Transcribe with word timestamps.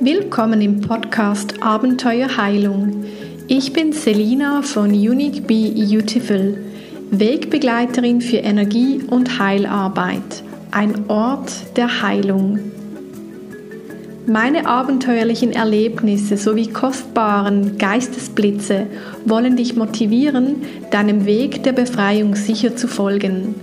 Willkommen 0.00 0.60
im 0.60 0.80
Podcast 0.80 1.60
Abenteuer 1.60 2.36
Heilung. 2.36 3.04
Ich 3.48 3.72
bin 3.72 3.92
Selina 3.92 4.62
von 4.62 4.90
Unique 4.90 5.44
Be 5.44 5.72
Beautiful, 5.74 6.56
Wegbegleiterin 7.10 8.20
für 8.20 8.36
Energie- 8.36 9.02
und 9.10 9.40
Heilarbeit, 9.40 10.44
ein 10.70 11.10
Ort 11.10 11.76
der 11.76 12.00
Heilung. 12.00 12.60
Meine 14.28 14.66
abenteuerlichen 14.66 15.50
Erlebnisse 15.50 16.36
sowie 16.36 16.68
kostbaren 16.68 17.76
Geistesblitze 17.76 18.86
wollen 19.24 19.56
dich 19.56 19.74
motivieren, 19.74 20.62
deinem 20.92 21.26
Weg 21.26 21.64
der 21.64 21.72
Befreiung 21.72 22.36
sicher 22.36 22.76
zu 22.76 22.86
folgen. 22.86 23.56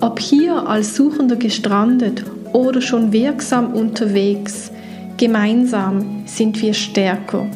Ob 0.00 0.20
hier 0.20 0.66
als 0.66 0.96
Suchender 0.96 1.36
gestrandet 1.36 2.24
oder 2.54 2.80
schon 2.80 3.12
wirksam 3.12 3.74
unterwegs, 3.74 4.70
gemeinsam 5.20 6.26
sind 6.26 6.62
wir 6.62 6.72
stärker. 6.72 7.46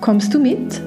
Kommst 0.00 0.32
du 0.32 0.38
mit? 0.38 0.80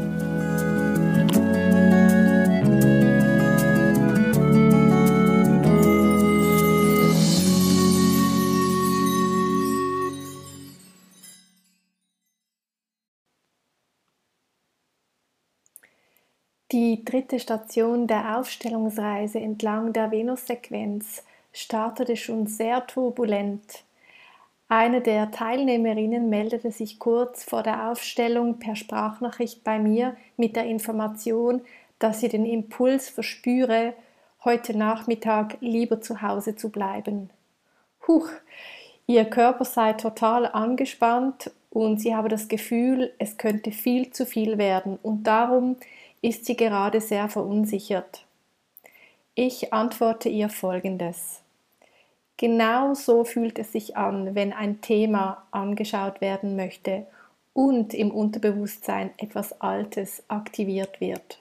Die 16.71 17.05
dritte 17.05 17.39
Station 17.39 18.07
der 18.07 18.39
Aufstellungsreise 18.39 19.39
entlang 19.39 19.93
der 19.93 20.09
Venussequenz 20.09 21.23
startete 21.53 22.15
schon 22.15 22.47
sehr 22.47 22.87
turbulent. 22.87 23.83
Eine 24.73 25.01
der 25.01 25.31
Teilnehmerinnen 25.31 26.29
meldete 26.29 26.71
sich 26.71 26.97
kurz 26.97 27.43
vor 27.43 27.61
der 27.61 27.89
Aufstellung 27.89 28.57
per 28.57 28.77
Sprachnachricht 28.77 29.65
bei 29.65 29.79
mir 29.79 30.15
mit 30.37 30.55
der 30.55 30.63
Information, 30.63 31.59
dass 31.99 32.21
sie 32.21 32.29
den 32.29 32.45
Impuls 32.45 33.09
verspüre, 33.09 33.93
heute 34.45 34.77
Nachmittag 34.77 35.57
lieber 35.59 35.99
zu 35.99 36.21
Hause 36.21 36.55
zu 36.55 36.69
bleiben. 36.69 37.29
Huch, 38.07 38.29
ihr 39.07 39.25
Körper 39.25 39.65
sei 39.65 39.91
total 39.91 40.45
angespannt 40.45 41.51
und 41.69 41.99
sie 41.99 42.15
habe 42.15 42.29
das 42.29 42.47
Gefühl, 42.47 43.11
es 43.19 43.35
könnte 43.35 43.73
viel 43.73 44.11
zu 44.11 44.25
viel 44.25 44.57
werden 44.57 44.97
und 45.03 45.23
darum 45.23 45.75
ist 46.21 46.45
sie 46.45 46.55
gerade 46.55 47.01
sehr 47.01 47.27
verunsichert. 47.27 48.25
Ich 49.35 49.73
antworte 49.73 50.29
ihr 50.29 50.47
Folgendes. 50.47 51.40
Genau 52.41 52.95
so 52.95 53.23
fühlt 53.23 53.59
es 53.59 53.71
sich 53.71 53.97
an, 53.97 54.33
wenn 54.33 54.51
ein 54.51 54.81
Thema 54.81 55.45
angeschaut 55.51 56.21
werden 56.21 56.55
möchte 56.55 57.05
und 57.53 57.93
im 57.93 58.09
Unterbewusstsein 58.09 59.11
etwas 59.17 59.61
Altes 59.61 60.23
aktiviert 60.27 60.99
wird. 60.99 61.37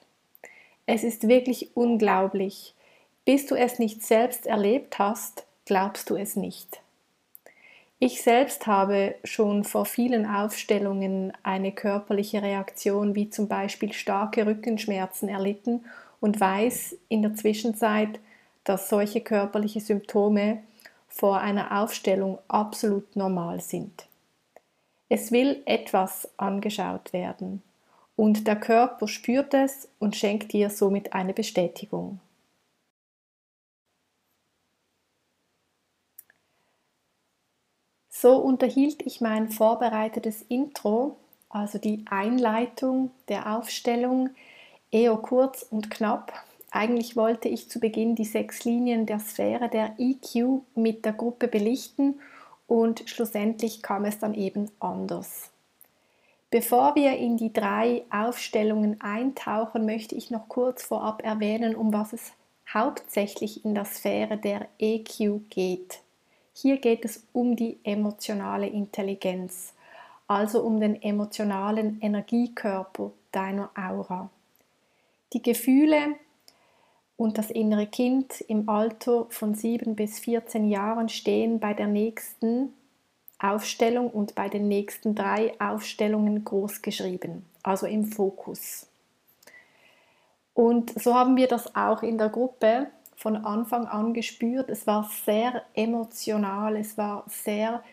Es 0.85 1.03
ist 1.03 1.27
wirklich 1.27 1.75
unglaublich. 1.75 2.75
Bis 3.25 3.47
du 3.47 3.55
es 3.55 3.79
nicht 3.79 4.03
selbst 4.03 4.45
erlebt 4.45 4.99
hast, 4.99 5.47
glaubst 5.65 6.11
du 6.11 6.15
es 6.15 6.35
nicht. 6.35 6.81
Ich 7.97 8.21
selbst 8.21 8.67
habe 8.67 9.15
schon 9.23 9.63
vor 9.63 9.87
vielen 9.87 10.27
Aufstellungen 10.27 11.33
eine 11.41 11.71
körperliche 11.71 12.43
Reaktion 12.43 13.15
wie 13.15 13.31
zum 13.31 13.47
Beispiel 13.47 13.91
starke 13.93 14.45
Rückenschmerzen 14.45 15.29
erlitten 15.29 15.83
und 16.19 16.39
weiß 16.39 16.95
in 17.09 17.23
der 17.23 17.33
Zwischenzeit, 17.33 18.19
dass 18.65 18.87
solche 18.87 19.21
körperliche 19.21 19.79
Symptome 19.79 20.61
vor 21.11 21.39
einer 21.39 21.81
Aufstellung 21.81 22.39
absolut 22.47 23.15
normal 23.15 23.59
sind. 23.59 24.07
Es 25.09 25.31
will 25.31 25.61
etwas 25.65 26.29
angeschaut 26.37 27.11
werden 27.11 27.61
und 28.15 28.47
der 28.47 28.55
Körper 28.55 29.07
spürt 29.07 29.53
es 29.53 29.89
und 29.99 30.15
schenkt 30.15 30.53
dir 30.53 30.69
somit 30.69 31.13
eine 31.13 31.33
Bestätigung. 31.33 32.19
So 38.09 38.37
unterhielt 38.37 39.01
ich 39.01 39.19
mein 39.19 39.49
vorbereitetes 39.49 40.43
Intro, 40.43 41.17
also 41.49 41.77
die 41.77 42.05
Einleitung 42.09 43.11
der 43.27 43.57
Aufstellung, 43.57 44.29
eher 44.91 45.15
kurz 45.17 45.63
und 45.63 45.89
knapp. 45.91 46.31
Eigentlich 46.71 47.17
wollte 47.17 47.49
ich 47.49 47.69
zu 47.69 47.81
Beginn 47.81 48.15
die 48.15 48.25
sechs 48.25 48.63
Linien 48.63 49.05
der 49.05 49.19
Sphäre 49.19 49.67
der 49.67 49.95
EQ 49.97 50.61
mit 50.73 51.03
der 51.03 51.11
Gruppe 51.11 51.49
belichten 51.49 52.19
und 52.65 53.03
schlussendlich 53.07 53.81
kam 53.81 54.05
es 54.05 54.19
dann 54.19 54.33
eben 54.33 54.71
anders. 54.79 55.51
Bevor 56.49 56.95
wir 56.95 57.17
in 57.17 57.35
die 57.35 57.51
drei 57.51 58.03
Aufstellungen 58.09 59.01
eintauchen, 59.01 59.85
möchte 59.85 60.15
ich 60.15 60.31
noch 60.31 60.47
kurz 60.47 60.83
vorab 60.83 61.23
erwähnen, 61.23 61.75
um 61.75 61.91
was 61.91 62.13
es 62.13 62.31
hauptsächlich 62.73 63.65
in 63.65 63.75
der 63.75 63.85
Sphäre 63.85 64.37
der 64.37 64.67
EQ 64.79 65.49
geht. 65.49 65.99
Hier 66.53 66.77
geht 66.77 67.03
es 67.03 67.25
um 67.33 67.57
die 67.57 67.79
emotionale 67.83 68.67
Intelligenz, 68.67 69.73
also 70.27 70.61
um 70.61 70.79
den 70.79 71.01
emotionalen 71.01 71.99
Energiekörper 72.01 73.11
deiner 73.33 73.69
Aura. 73.75 74.29
Die 75.33 75.41
Gefühle 75.41 76.15
und 77.21 77.37
das 77.37 77.51
innere 77.51 77.85
Kind 77.85 78.41
im 78.47 78.67
Alter 78.67 79.27
von 79.29 79.53
7 79.53 79.95
bis 79.95 80.17
14 80.21 80.67
Jahren 80.67 81.07
stehen 81.07 81.59
bei 81.59 81.75
der 81.75 81.85
nächsten 81.85 82.73
Aufstellung 83.37 84.09
und 84.09 84.33
bei 84.33 84.49
den 84.49 84.67
nächsten 84.67 85.13
drei 85.13 85.53
Aufstellungen 85.59 86.43
groß 86.43 86.81
geschrieben, 86.81 87.45
also 87.61 87.85
im 87.85 88.05
Fokus. 88.05 88.87
Und 90.55 90.99
so 90.99 91.13
haben 91.13 91.37
wir 91.37 91.47
das 91.47 91.75
auch 91.75 92.01
in 92.01 92.17
der 92.17 92.29
Gruppe 92.29 92.87
von 93.15 93.35
Anfang 93.35 93.85
an 93.85 94.15
gespürt. 94.15 94.71
Es 94.71 94.87
war 94.87 95.07
sehr 95.23 95.61
emotional, 95.75 96.75
es 96.75 96.97
war 96.97 97.25
sehr 97.27 97.83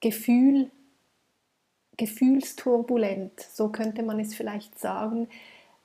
Gefühl, 0.00 0.72
gefühlsturbulent, 1.96 3.38
so 3.38 3.68
könnte 3.68 4.02
man 4.02 4.18
es 4.18 4.34
vielleicht 4.34 4.80
sagen. 4.80 5.28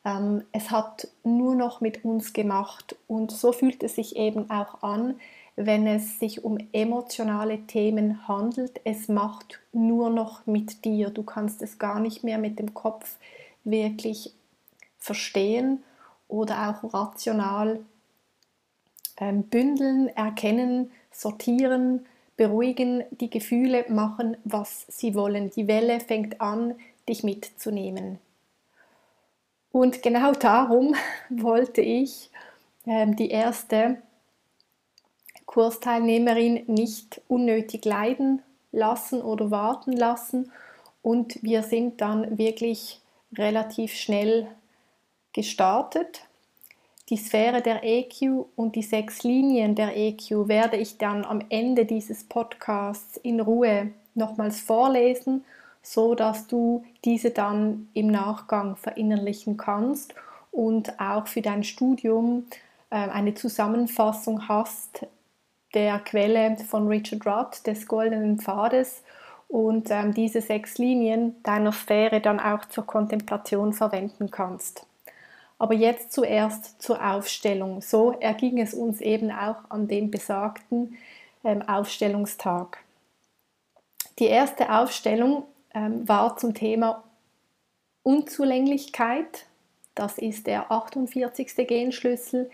Ähm, 0.06 0.44
es 0.52 0.72
hat 0.72 1.08
nur 1.24 1.56
noch 1.56 1.82
mit 1.82 2.04
uns 2.04 2.34
gemacht 2.34 2.96
und 3.08 3.32
so 3.32 3.52
fühlt 3.52 3.84
es 3.84 3.96
sich 3.96 4.16
eben 4.16 4.50
auch 4.50 4.82
an, 4.82 5.20
wenn 5.56 5.86
es 5.86 6.20
sich 6.20 6.44
um 6.44 6.58
emotionale 6.72 7.60
Themen 7.68 8.28
handelt. 8.28 8.82
Es 8.84 9.08
macht 9.08 9.60
nur 9.74 10.10
noch 10.10 10.46
mit 10.48 10.86
dir. 10.86 11.10
Du 11.10 11.24
kannst 11.24 11.62
es 11.62 11.78
gar 11.78 12.00
nicht 12.00 12.24
mehr 12.24 12.38
mit 12.38 12.58
dem 12.58 12.74
Kopf 12.74 13.18
wirklich 13.64 14.34
verstehen 14.98 15.84
oder 16.28 16.70
auch 16.70 16.94
rational 16.94 17.80
ähm, 19.18 19.44
bündeln, 19.44 20.08
erkennen, 20.10 20.92
sortieren, 21.12 22.06
beruhigen, 22.38 23.04
die 23.12 23.30
Gefühle 23.30 23.86
machen, 23.90 24.38
was 24.46 24.86
sie 24.88 25.14
wollen. 25.14 25.52
Die 25.52 25.68
Welle 25.68 26.00
fängt 26.00 26.42
an, 26.42 26.76
dich 27.08 27.24
mitzunehmen. 27.24 28.20
Und 29.72 30.02
genau 30.04 30.34
darum 30.34 30.96
wollte 31.30 31.82
ich 31.82 32.30
ähm, 32.86 33.16
die 33.16 33.30
erste 33.30 34.02
Kursteilnehmerin 35.46 36.64
nicht 36.68 37.22
unnötig 37.28 37.86
leiden 37.86 38.42
lassen 38.72 39.22
oder 39.22 39.52
warten 39.52 39.94
lassen. 39.94 40.52
Und 41.02 41.42
wir 41.44 41.64
sind 41.64 42.02
dann 42.02 42.38
wirklich 42.38 43.02
relativ 43.38 43.94
schnell 43.94 44.48
gestartet 45.34 46.22
die 47.12 47.18
Sphäre 47.18 47.62
der 47.62 47.84
EQ 47.84 48.46
und 48.56 48.78
die 48.78 48.84
sechs 48.84 49.24
Linien 49.24 49.76
der 49.76 49.98
EQ 49.98 50.48
werde 50.48 50.78
ich 50.78 50.98
dann 50.98 51.26
am 51.26 51.44
Ende 51.50 51.86
dieses 51.86 52.24
Podcasts 52.24 53.18
in 53.18 53.42
Ruhe 53.42 53.92
nochmals 54.16 54.62
vorlesen, 54.62 55.44
so 55.82 56.16
dass 56.16 56.48
du 56.48 56.84
diese 57.04 57.32
dann 57.32 57.90
im 57.94 58.08
Nachgang 58.08 58.76
verinnerlichen 58.76 59.58
kannst 59.58 60.14
und 60.52 61.00
auch 61.00 61.28
für 61.28 61.42
dein 61.42 61.64
Studium 61.64 62.46
äh, 62.90 62.96
eine 62.96 63.34
Zusammenfassung 63.34 64.48
hast 64.48 65.08
der 65.74 66.00
Quelle 66.00 66.58
von 66.58 66.88
Richard 66.88 67.26
Rudd 67.26 67.66
des 67.66 67.88
Goldenen 67.88 68.40
Pfades 68.40 69.04
und 69.48 69.90
ähm, 69.90 70.14
diese 70.14 70.42
sechs 70.42 70.78
Linien 70.78 71.42
deiner 71.44 71.72
Sphäre 71.72 72.22
dann 72.22 72.40
auch 72.40 72.66
zur 72.66 72.86
Kontemplation 72.86 73.74
verwenden 73.74 74.32
kannst. 74.32 74.86
Aber 75.60 75.74
jetzt 75.74 76.12
zuerst 76.12 76.82
zur 76.82 77.06
Aufstellung. 77.06 77.82
So 77.82 78.14
erging 78.20 78.60
es 78.60 78.74
uns 78.74 79.00
eben 79.00 79.32
auch 79.32 79.58
an 79.70 79.88
dem 79.88 80.10
besagten 80.10 80.98
ähm, 81.44 81.62
Aufstellungstag. 81.62 82.80
Die 84.20 84.26
erste 84.26 84.74
Aufstellung 84.74 85.44
ähm, 85.74 86.08
war 86.08 86.38
zum 86.38 86.54
Thema 86.54 87.04
Unzulänglichkeit. 88.04 89.46
Das 89.96 90.18
ist 90.18 90.48
der 90.48 90.72
48. 90.72 91.68
Genschlüssel 91.68 92.50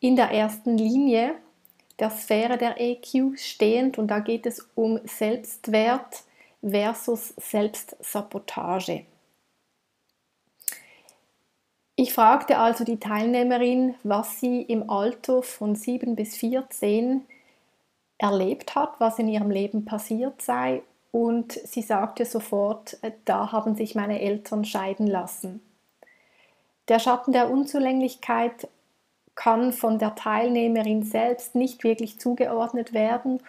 in 0.00 0.16
der 0.16 0.30
ersten 0.30 0.78
Linie 0.78 1.34
der 1.98 2.10
Sphäre 2.10 2.56
der 2.56 2.80
EQ 2.80 3.38
stehend 3.38 3.98
und 3.98 4.08
da 4.08 4.20
geht 4.20 4.46
es 4.46 4.66
um 4.74 4.98
Selbstwert, 5.04 6.24
versus 6.62 7.34
Selbstsabotage. 7.36 9.04
Ich 11.96 12.12
fragte 12.12 12.58
also 12.58 12.84
die 12.84 12.98
Teilnehmerin, 12.98 13.94
was 14.02 14.40
sie 14.40 14.62
im 14.62 14.88
Alter 14.88 15.42
von 15.42 15.74
7 15.74 16.16
bis 16.16 16.36
14 16.36 17.26
erlebt 18.18 18.74
hat, 18.74 18.98
was 18.98 19.18
in 19.18 19.28
ihrem 19.28 19.50
Leben 19.50 19.84
passiert 19.84 20.40
sei 20.40 20.82
und 21.12 21.52
sie 21.52 21.82
sagte 21.82 22.24
sofort, 22.24 22.98
äh, 23.02 23.12
da 23.24 23.52
haben 23.52 23.74
sich 23.74 23.94
meine 23.94 24.20
Eltern 24.20 24.64
scheiden 24.64 25.06
lassen. 25.06 25.60
Der 26.88 26.98
Schatten 26.98 27.32
der 27.32 27.50
Unzulänglichkeit 27.50 28.68
kann 29.34 29.72
von 29.72 29.98
der 29.98 30.14
Teilnehmerin 30.14 31.02
selbst 31.02 31.54
nicht 31.54 31.84
wirklich 31.84 32.18
zugeordnet 32.18 32.92
werden 32.92 33.40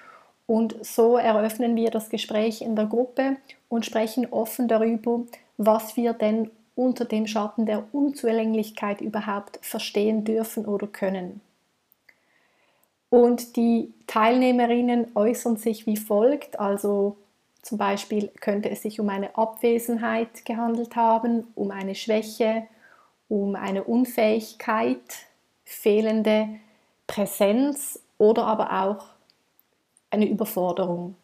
und 0.47 0.85
so 0.85 1.17
eröffnen 1.17 1.75
wir 1.75 1.91
das 1.91 2.09
Gespräch 2.09 2.61
in 2.61 2.75
der 2.75 2.85
Gruppe 2.85 3.37
und 3.69 3.85
sprechen 3.85 4.27
offen 4.31 4.67
darüber, 4.67 5.21
was 5.57 5.95
wir 5.95 6.13
denn 6.13 6.51
unter 6.75 7.05
dem 7.05 7.27
Schatten 7.27 7.65
der 7.65 7.83
Unzulänglichkeit 7.93 9.01
überhaupt 9.01 9.59
verstehen 9.61 10.23
dürfen 10.23 10.65
oder 10.65 10.87
können. 10.87 11.41
Und 13.09 13.55
die 13.55 13.93
Teilnehmerinnen 14.07 15.07
äußern 15.15 15.57
sich 15.57 15.85
wie 15.85 15.97
folgt, 15.97 16.59
also 16.59 17.17
zum 17.61 17.77
Beispiel 17.77 18.29
könnte 18.39 18.69
es 18.69 18.81
sich 18.81 18.99
um 18.99 19.09
eine 19.09 19.37
Abwesenheit 19.37 20.45
gehandelt 20.45 20.95
haben, 20.95 21.47
um 21.55 21.71
eine 21.71 21.95
Schwäche, 21.95 22.63
um 23.29 23.55
eine 23.55 23.83
Unfähigkeit, 23.83 25.01
fehlende 25.63 26.47
Präsenz 27.07 27.99
oder 28.17 28.45
aber 28.45 28.83
auch 28.83 29.05
eine 30.09 30.27
Überforderung. 30.27 31.15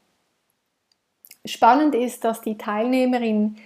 Spannend 1.46 1.96
ist, 1.96 2.24
dass 2.24 2.42
die 2.42 2.58
Teilnehmerin 2.58 3.58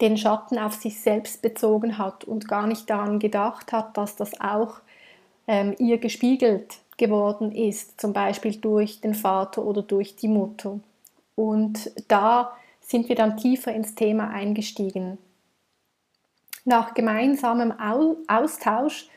den 0.00 0.16
Schatten 0.16 0.58
auf 0.58 0.74
sich 0.74 1.00
selbst 1.00 1.42
bezogen 1.42 1.98
hat 1.98 2.24
und 2.24 2.48
gar 2.48 2.66
nicht 2.66 2.88
daran 2.88 3.18
gedacht 3.18 3.72
hat, 3.72 3.96
dass 3.96 4.16
das 4.16 4.40
auch 4.40 4.80
ähm, 5.46 5.74
ihr 5.78 5.98
gespiegelt 5.98 6.78
geworden 6.96 7.52
ist, 7.52 8.00
zum 8.00 8.12
Beispiel 8.12 8.56
durch 8.56 9.00
den 9.00 9.14
Vater 9.14 9.62
oder 9.62 9.82
durch 9.82 10.16
die 10.16 10.28
Mutter. 10.28 10.80
Und 11.40 11.90
da 12.08 12.52
sind 12.82 13.08
wir 13.08 13.16
dann 13.16 13.38
tiefer 13.38 13.72
ins 13.72 13.94
Thema 13.94 14.28
eingestiegen. 14.28 15.16
Nach 16.66 16.92
gemeinsamem 16.92 17.72
Austausch 18.28 19.08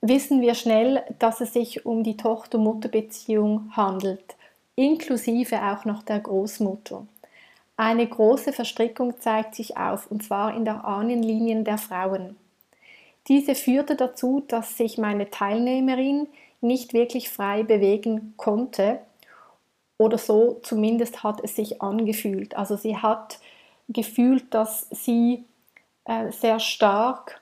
wissen 0.00 0.40
wir 0.40 0.54
schnell, 0.54 1.02
dass 1.18 1.42
es 1.42 1.52
sich 1.52 1.84
um 1.84 2.04
die 2.04 2.16
Tochter-Mutter-Beziehung 2.16 3.70
handelt, 3.76 4.36
inklusive 4.76 5.62
auch 5.62 5.84
noch 5.84 6.02
der 6.02 6.20
Großmutter. 6.20 7.06
Eine 7.76 8.06
große 8.06 8.54
Verstrickung 8.54 9.20
zeigt 9.20 9.54
sich 9.54 9.76
auf, 9.76 10.10
und 10.10 10.22
zwar 10.22 10.56
in 10.56 10.64
der 10.64 10.86
Ahnenlinien 10.86 11.64
der 11.64 11.76
Frauen. 11.76 12.36
Diese 13.26 13.54
führte 13.54 13.94
dazu, 13.94 14.42
dass 14.48 14.78
sich 14.78 14.96
meine 14.96 15.28
Teilnehmerin 15.28 16.28
nicht 16.62 16.94
wirklich 16.94 17.28
frei 17.28 17.62
bewegen 17.62 18.32
konnte 18.38 19.00
oder 19.98 20.16
so 20.16 20.60
zumindest 20.62 21.22
hat 21.22 21.40
es 21.42 21.56
sich 21.56 21.82
angefühlt. 21.82 22.56
Also 22.56 22.76
sie 22.76 22.96
hat 22.96 23.40
gefühlt, 23.88 24.54
dass 24.54 24.88
sie 24.90 25.44
äh, 26.04 26.30
sehr 26.32 26.60
stark 26.60 27.40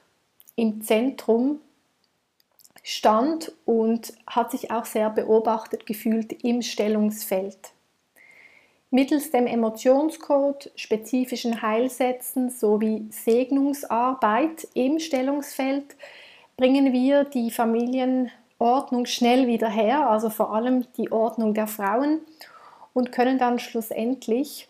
im 0.56 0.81
Zentrum 0.81 1.61
stand 2.82 3.53
und 3.64 4.14
hat 4.26 4.50
sich 4.50 4.70
auch 4.70 4.85
sehr 4.85 5.11
beobachtet 5.11 5.87
gefühlt 5.87 6.44
im 6.44 6.62
Stellungsfeld. 6.62 7.73
Mittels 8.91 9.31
dem 9.32 9.47
Emotionscode, 9.47 10.70
spezifischen 10.76 11.61
Heilsätzen 11.61 12.49
sowie 12.50 13.06
Segnungsarbeit 13.11 14.69
im 14.75 15.00
Stellungsfeld 15.00 15.97
bringen 16.56 16.93
wir 16.93 17.25
die 17.25 17.50
Familien 17.50 18.31
Ordnung 18.58 19.06
schnell 19.06 19.47
wieder 19.47 19.69
her, 19.69 20.08
also 20.08 20.31
vor 20.31 20.55
allem 20.55 20.87
die 20.97 21.12
Ordnung 21.12 21.55
der 21.55 21.67
Frauen 21.67 22.20
und 22.94 23.12
können 23.12 23.38
dann 23.38 23.58
schlussendlich 23.58 24.69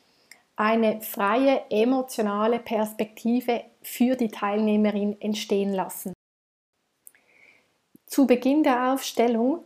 eine 0.56 1.00
freie 1.02 1.62
emotionale 1.70 2.58
Perspektive 2.58 3.62
für 3.82 4.16
die 4.16 4.28
Teilnehmerin 4.28 5.20
entstehen 5.20 5.72
lassen. 5.72 6.12
Zu 8.06 8.26
Beginn 8.26 8.62
der 8.62 8.92
Aufstellung 8.92 9.60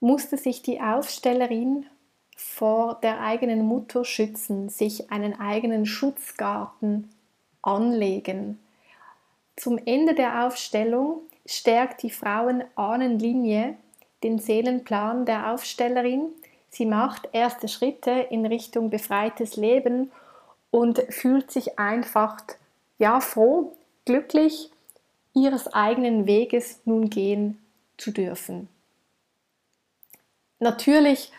musste 0.00 0.36
sich 0.36 0.62
die 0.62 0.80
Aufstellerin 0.80 1.86
vor 2.36 2.96
der 3.02 3.20
eigenen 3.20 3.64
Mutter 3.64 4.04
schützen, 4.04 4.68
sich 4.68 5.10
einen 5.10 5.38
eigenen 5.40 5.86
Schutzgarten 5.86 7.10
anlegen. 7.62 8.58
Zum 9.56 9.78
Ende 9.78 10.14
der 10.14 10.46
Aufstellung 10.46 11.22
stärkt 11.48 12.02
die 12.02 12.10
Frauenahnenlinie 12.10 13.76
den 14.22 14.38
Seelenplan 14.38 15.24
der 15.24 15.52
Aufstellerin. 15.52 16.28
Sie 16.70 16.86
macht 16.86 17.28
erste 17.32 17.68
Schritte 17.68 18.10
in 18.10 18.44
Richtung 18.44 18.90
befreites 18.90 19.56
Leben 19.56 20.12
und 20.70 21.02
fühlt 21.08 21.50
sich 21.50 21.78
einfach 21.78 22.36
ja 22.98 23.20
froh, 23.20 23.72
glücklich, 24.04 24.70
ihres 25.34 25.72
eigenen 25.72 26.26
Weges 26.26 26.80
nun 26.84 27.08
gehen 27.10 27.58
zu 27.96 28.10
dürfen. 28.10 28.68
Natürlich 30.58 31.32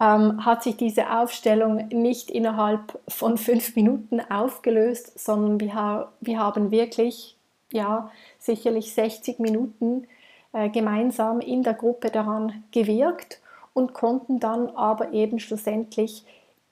ähm, 0.00 0.44
hat 0.44 0.62
sich 0.62 0.76
diese 0.76 1.10
Aufstellung 1.10 1.88
nicht 1.88 2.30
innerhalb 2.30 3.00
von 3.08 3.38
fünf 3.38 3.76
Minuten 3.76 4.20
aufgelöst, 4.20 5.18
sondern 5.18 5.60
wir, 5.60 6.12
wir 6.20 6.38
haben 6.38 6.70
wirklich 6.70 7.37
ja, 7.72 8.10
sicherlich 8.38 8.94
60 8.94 9.38
Minuten 9.38 10.06
äh, 10.52 10.68
gemeinsam 10.70 11.40
in 11.40 11.62
der 11.62 11.74
Gruppe 11.74 12.10
daran 12.10 12.64
gewirkt 12.72 13.40
und 13.74 13.94
konnten 13.94 14.40
dann 14.40 14.70
aber 14.70 15.12
eben 15.12 15.38
schlussendlich 15.38 16.24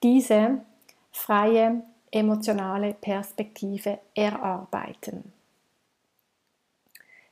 diese 0.03 0.61
freie 1.11 1.81
emotionale 2.11 2.93
Perspektive 2.93 3.99
erarbeiten. 4.15 5.31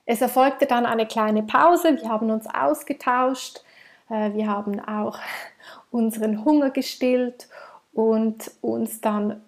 Es 0.06 0.22
erfolgte 0.22 0.68
dann 0.68 0.86
eine 0.86 1.08
kleine 1.08 1.44
Pause, 1.44 1.98
wir 2.00 2.10
haben 2.10 2.30
uns 2.30 2.46
ausgetauscht, 2.48 3.64
äh, 4.10 4.34
wir 4.34 4.48
haben 4.48 4.80
auch 4.80 5.18
unseren 5.92 6.46
Hunger 6.46 6.70
gestillt 6.70 7.48
und 7.94 8.52
uns 8.62 9.02
dann 9.02 9.42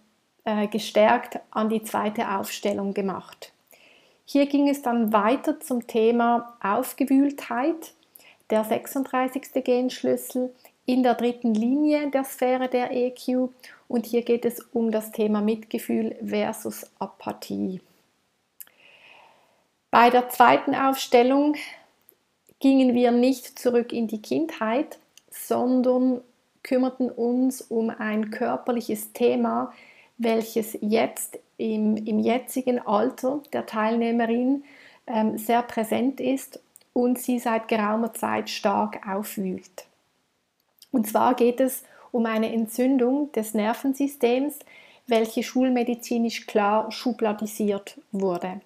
äh, 0.45 0.67
gestärkt 0.67 1.39
an 1.51 1.69
die 1.69 1.83
zweite 1.83 2.37
Aufstellung 2.37 2.93
gemacht. 2.93 3.51
Hier 4.29 4.45
ging 4.45 4.67
es 4.67 4.81
dann 4.81 5.13
weiter 5.13 5.61
zum 5.61 5.87
Thema 5.87 6.57
Aufgewühltheit, 6.61 7.93
der 8.49 8.65
36. 8.65 9.63
Genschlüssel 9.63 10.53
in 10.85 11.01
der 11.01 11.13
dritten 11.13 11.53
Linie 11.53 12.11
der 12.11 12.25
Sphäre 12.25 12.67
der 12.67 12.91
EQ 12.91 13.49
und 13.87 14.05
hier 14.05 14.23
geht 14.23 14.43
es 14.43 14.59
um 14.73 14.91
das 14.91 15.13
Thema 15.13 15.39
Mitgefühl 15.39 16.17
versus 16.21 16.91
Apathie. 16.99 17.79
Bei 19.91 20.09
der 20.09 20.27
zweiten 20.27 20.75
Aufstellung 20.75 21.55
gingen 22.59 22.93
wir 22.93 23.11
nicht 23.11 23.57
zurück 23.57 23.93
in 23.93 24.09
die 24.09 24.21
Kindheit, 24.21 24.99
sondern 25.31 26.19
kümmerten 26.63 27.09
uns 27.09 27.61
um 27.61 27.89
ein 27.89 28.29
körperliches 28.29 29.13
Thema, 29.13 29.71
welches 30.17 30.77
jetzt 30.81 31.39
im, 31.57 31.97
im 31.97 32.19
jetzigen 32.19 32.79
Alter 32.79 33.41
der 33.53 33.65
Teilnehmerin 33.65 34.63
ähm, 35.05 35.37
sehr 35.37 35.63
präsent 35.63 36.19
ist 36.19 36.59
und 36.93 37.19
sie 37.19 37.39
seit 37.39 37.67
geraumer 37.67 38.13
Zeit 38.13 38.49
stark 38.49 39.07
aufwühlt. 39.07 39.85
Und 40.91 41.07
zwar 41.07 41.35
geht 41.35 41.59
es 41.59 41.83
um 42.11 42.25
eine 42.25 42.51
Entzündung 42.51 43.31
des 43.31 43.53
Nervensystems, 43.53 44.59
welche 45.05 45.43
schulmedizinisch 45.43 46.47
klar 46.47 46.91
schubladisiert 46.91 47.99
wurde. 48.11 48.61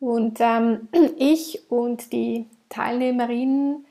Und 0.00 0.38
ähm, 0.40 0.88
ich 1.18 1.70
und 1.70 2.12
die 2.12 2.46
Teilnehmerinnen 2.68 3.86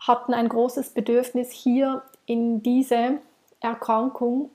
hatten 0.00 0.34
ein 0.34 0.48
großes 0.48 0.90
Bedürfnis, 0.90 1.50
hier 1.50 2.02
in 2.26 2.62
diese 2.62 3.18
Erkrankung 3.60 4.50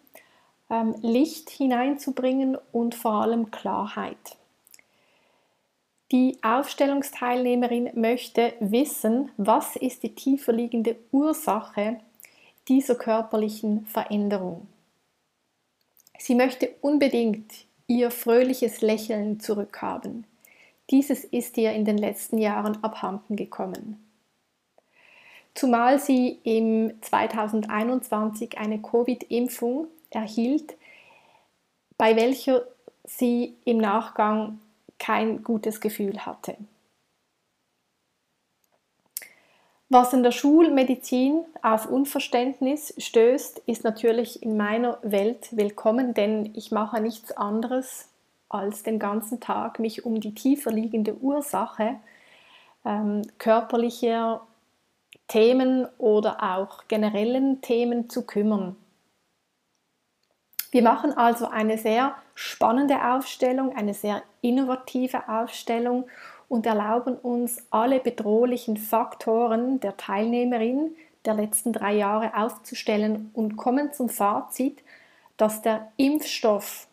ähm, 0.69 0.95
Licht 1.01 1.49
hineinzubringen 1.49 2.57
und 2.71 2.95
vor 2.95 3.21
allem 3.21 3.51
Klarheit. 3.51 4.37
Die 6.11 6.37
Aufstellungsteilnehmerin 6.43 7.89
möchte 7.95 8.53
wissen, 8.59 9.31
was 9.37 9.75
ist 9.75 10.03
die 10.03 10.13
tiefer 10.13 10.53
liegende 10.53 10.97
Ursache 11.11 11.99
dieser 12.67 12.95
körperlichen 12.95 13.85
Veränderung. 13.87 14.67
Sie 16.17 16.35
möchte 16.35 16.69
unbedingt 16.81 17.51
ihr 17.87 18.11
fröhliches 18.11 18.81
Lächeln 18.81 19.39
zurückhaben. 19.39 20.25
Dieses 20.91 21.23
ist 21.23 21.57
ihr 21.57 21.73
in 21.73 21.85
den 21.85 21.97
letzten 21.97 22.37
Jahren 22.37 22.83
abhanden 22.83 23.35
gekommen. 23.35 24.01
Zumal 25.55 25.99
sie 25.99 26.39
im 26.43 27.01
2021 27.01 28.57
eine 28.57 28.81
Covid-Impfung 28.81 29.87
erhielt, 30.15 30.75
bei 31.97 32.15
welcher 32.15 32.63
sie 33.03 33.55
im 33.65 33.77
Nachgang 33.77 34.59
kein 34.97 35.43
gutes 35.43 35.81
Gefühl 35.81 36.25
hatte. 36.25 36.57
Was 39.89 40.13
in 40.13 40.23
der 40.23 40.31
Schulmedizin 40.31 41.45
auf 41.61 41.85
Unverständnis 41.85 42.93
stößt, 42.97 43.59
ist 43.67 43.83
natürlich 43.83 44.41
in 44.41 44.57
meiner 44.57 44.97
Welt 45.03 45.55
willkommen, 45.55 46.15
denn 46.15 46.51
ich 46.55 46.71
mache 46.71 46.99
nichts 46.99 47.31
anderes 47.31 48.09
als 48.49 48.81
den 48.83 48.97
ganzen 48.97 49.39
Tag 49.39 49.79
mich 49.79 50.05
um 50.05 50.19
die 50.19 50.33
tiefer 50.33 50.71
liegende 50.71 51.15
Ursache 51.15 51.99
ähm, 52.83 53.23
körperlicher 53.37 54.41
Themen 55.27 55.87
oder 55.97 56.55
auch 56.55 56.87
generellen 56.87 57.61
Themen 57.61 58.09
zu 58.09 58.25
kümmern. 58.25 58.75
Wir 60.71 60.81
machen 60.81 61.13
also 61.13 61.47
eine 61.47 61.77
sehr 61.77 62.15
spannende 62.33 63.13
Aufstellung, 63.13 63.75
eine 63.75 63.93
sehr 63.93 64.23
innovative 64.41 65.29
Aufstellung 65.29 66.05
und 66.49 66.65
erlauben 66.65 67.15
uns 67.17 67.63
alle 67.69 67.99
bedrohlichen 67.99 68.77
Faktoren 68.77 69.79
der 69.79 69.97
Teilnehmerin 69.97 70.95
der 71.25 71.33
letzten 71.33 71.73
drei 71.73 71.95
Jahre 71.95 72.35
aufzustellen 72.35 73.31
und 73.33 73.57
kommen 73.57 73.93
zum 73.93 74.09
Fazit, 74.09 74.83
dass 75.37 75.61
der 75.61 75.91
Impfstoff 75.97 76.87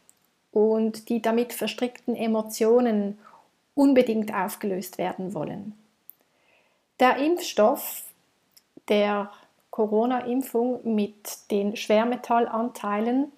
und 0.53 1.09
die 1.09 1.21
damit 1.21 1.53
verstrickten 1.53 2.17
Emotionen 2.17 3.19
unbedingt 3.75 4.35
aufgelöst 4.35 4.99
werden 4.99 5.35
wollen. 5.35 5.75
Der 7.01 7.17
Impfstoff 7.17 8.05
der 8.89 9.31
Corona-Impfung 9.73 10.81
mit 10.85 11.51
den 11.51 11.75
Schwermetallanteilen 11.75 13.33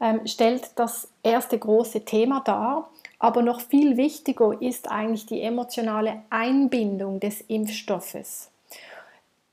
ähm, 0.00 0.26
stellt 0.26 0.72
das 0.74 1.08
erste 1.22 1.58
große 1.58 2.04
Thema 2.04 2.40
dar. 2.40 2.90
Aber 3.18 3.42
noch 3.42 3.60
viel 3.60 3.96
wichtiger 3.96 4.60
ist 4.60 4.90
eigentlich 4.90 5.24
die 5.24 5.40
emotionale 5.40 6.22
Einbindung 6.30 7.20
des 7.20 7.40
Impfstoffes. 7.40 8.50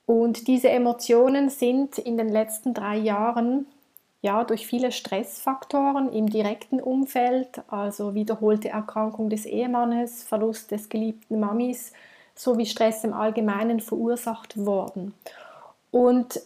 Und 0.05 0.47
diese 0.47 0.69
Emotionen 0.69 1.49
sind 1.49 1.97
in 1.97 2.17
den 2.17 2.29
letzten 2.29 2.73
drei 2.73 2.97
Jahren 2.97 3.65
ja, 4.21 4.43
durch 4.43 4.65
viele 4.65 4.91
Stressfaktoren 4.91 6.11
im 6.11 6.27
direkten 6.29 6.81
Umfeld, 6.81 7.61
also 7.67 8.15
wiederholte 8.15 8.69
Erkrankung 8.69 9.29
des 9.29 9.45
Ehemannes, 9.45 10.23
Verlust 10.23 10.71
des 10.71 10.89
geliebten 10.89 11.39
Mamis 11.39 11.93
sowie 12.33 12.65
Stress 12.65 13.03
im 13.03 13.13
Allgemeinen 13.13 13.79
verursacht 13.79 14.57
worden. 14.57 15.13
Und 15.95 16.41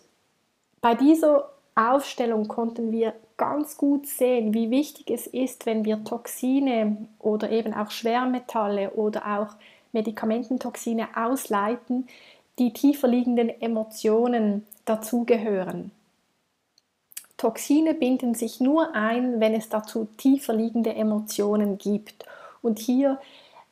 bei 0.80 0.94
dieser 0.94 1.50
Aufstellung 1.74 2.48
konnten 2.48 2.92
wir 2.92 3.16
ganz 3.36 3.78
gut 3.78 4.06
sehen, 4.06 4.54
wie 4.54 4.70
wichtig 4.70 5.10
es 5.10 5.26
ist, 5.26 5.66
wenn 5.66 5.86
wir 5.86 6.04
Toxine 6.04 7.08
oder 7.18 7.50
eben 7.50 7.74
auch 7.74 7.90
Schwermetalle 7.90 8.92
oder 8.92 9.40
auch 9.40 9.56
Medikamententoxine 9.92 11.08
ausleiten, 11.16 12.08
die 12.60 12.74
tiefer 12.74 13.08
liegenden 13.08 13.50
Emotionen 13.50 14.68
dazugehören. 14.86 15.90
Toxine 17.38 17.96
binden 17.96 18.36
sich 18.36 18.60
nur 18.60 18.94
ein, 18.94 19.40
wenn 19.40 19.56
es 19.56 19.68
dazu 19.68 20.08
tiefer 20.18 20.54
liegende 20.54 20.94
Emotionen 20.94 21.80
gibt. 21.80 22.24
Und 22.62 22.78
hier 22.78 23.20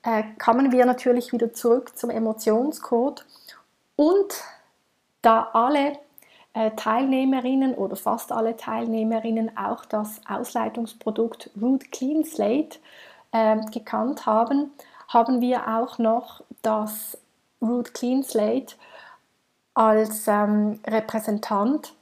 äh, 0.01 0.24
kommen 0.43 0.72
wir 0.72 0.88
natürlich 0.88 1.34
wieder 1.34 1.53
zurück 1.53 1.96
zum 1.96 2.10
Emotionscode. 2.10 3.27
Und 3.96 4.43
da 5.27 5.50
alle 5.51 6.00
äh, 6.53 6.72
Teilnehmerinnen 6.77 7.75
oder 7.75 7.98
fast 7.98 8.31
alle 8.31 8.55
Teilnehmerinnen 8.55 9.57
auch 9.57 9.84
das 9.84 10.22
Ausleitungsprodukt 10.25 11.50
Root 11.62 11.91
Clean 11.91 12.24
Slate 12.24 12.79
äh, 13.34 13.57
gekannt 13.72 14.25
haben, 14.25 14.72
haben 15.10 15.41
wir 15.41 15.67
auch 15.67 15.98
noch 15.98 16.43
das 16.62 17.17
Root 17.62 17.93
Clean 17.93 18.24
Slate 18.24 18.75
als 19.74 20.29
ähm, 20.29 20.79
Repräsentant 20.88 21.93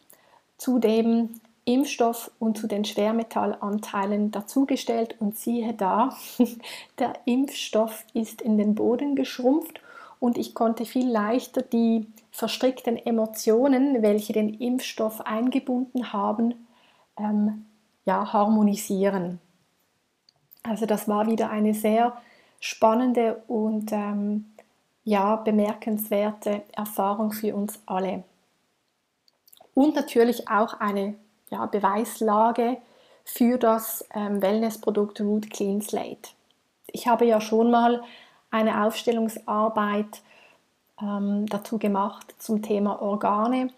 zu 0.59 0.77
dem 0.77 1.41
Impfstoff 1.65 2.29
und 2.37 2.59
zu 2.59 2.67
den 2.67 2.85
Schwermetallanteilen 2.85 4.29
dazugestellt 4.29 5.15
und 5.19 5.35
siehe 5.35 5.73
da, 5.73 6.15
der 6.99 7.13
Impfstoff 7.25 8.05
ist 8.13 8.43
in 8.43 8.59
den 8.59 8.75
Boden 8.75 9.15
geschrumpft 9.15 9.81
und 10.19 10.37
ich 10.37 10.53
konnte 10.53 10.85
viel 10.85 11.09
leichter 11.09 11.63
die 11.63 12.05
verstrickten 12.35 12.97
Emotionen, 12.97 14.01
welche 14.01 14.33
den 14.33 14.53
Impfstoff 14.53 15.21
eingebunden 15.21 16.11
haben, 16.11 16.67
ähm, 17.17 17.65
ja, 18.03 18.33
harmonisieren. 18.33 19.39
Also 20.61 20.85
das 20.85 21.07
war 21.07 21.27
wieder 21.27 21.49
eine 21.49 21.73
sehr 21.73 22.17
spannende 22.59 23.41
und 23.47 23.93
ähm, 23.93 24.51
ja, 25.05 25.37
bemerkenswerte 25.37 26.63
Erfahrung 26.73 27.31
für 27.31 27.55
uns 27.55 27.79
alle. 27.85 28.25
Und 29.73 29.95
natürlich 29.95 30.49
auch 30.49 30.73
eine 30.81 31.15
ja, 31.51 31.65
Beweislage 31.67 32.77
für 33.23 33.57
das 33.57 34.03
ähm, 34.13 34.41
Wellnessprodukt 34.41 35.21
Root 35.21 35.49
Clean 35.51 35.81
Slate. 35.81 36.31
Ich 36.87 37.07
habe 37.07 37.25
ja 37.25 37.39
schon 37.39 37.71
mal 37.71 38.03
eine 38.51 38.83
Aufstellungsarbeit 38.83 40.21
ähm, 41.01 41.45
dazu 41.47 41.77
gemacht 41.77 42.35
zum 42.39 42.61
Thema 42.61 43.01
Organe 43.01 43.69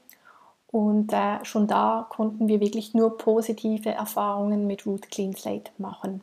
und 0.67 1.13
äh, 1.13 1.43
schon 1.43 1.67
da 1.67 2.05
konnten 2.09 2.47
wir 2.47 2.59
wirklich 2.59 2.93
nur 2.93 3.17
positive 3.17 3.89
Erfahrungen 3.89 4.67
mit 4.67 4.85
Root 4.85 5.09
Clean 5.09 5.33
Slate 5.33 5.71
machen. 5.77 6.21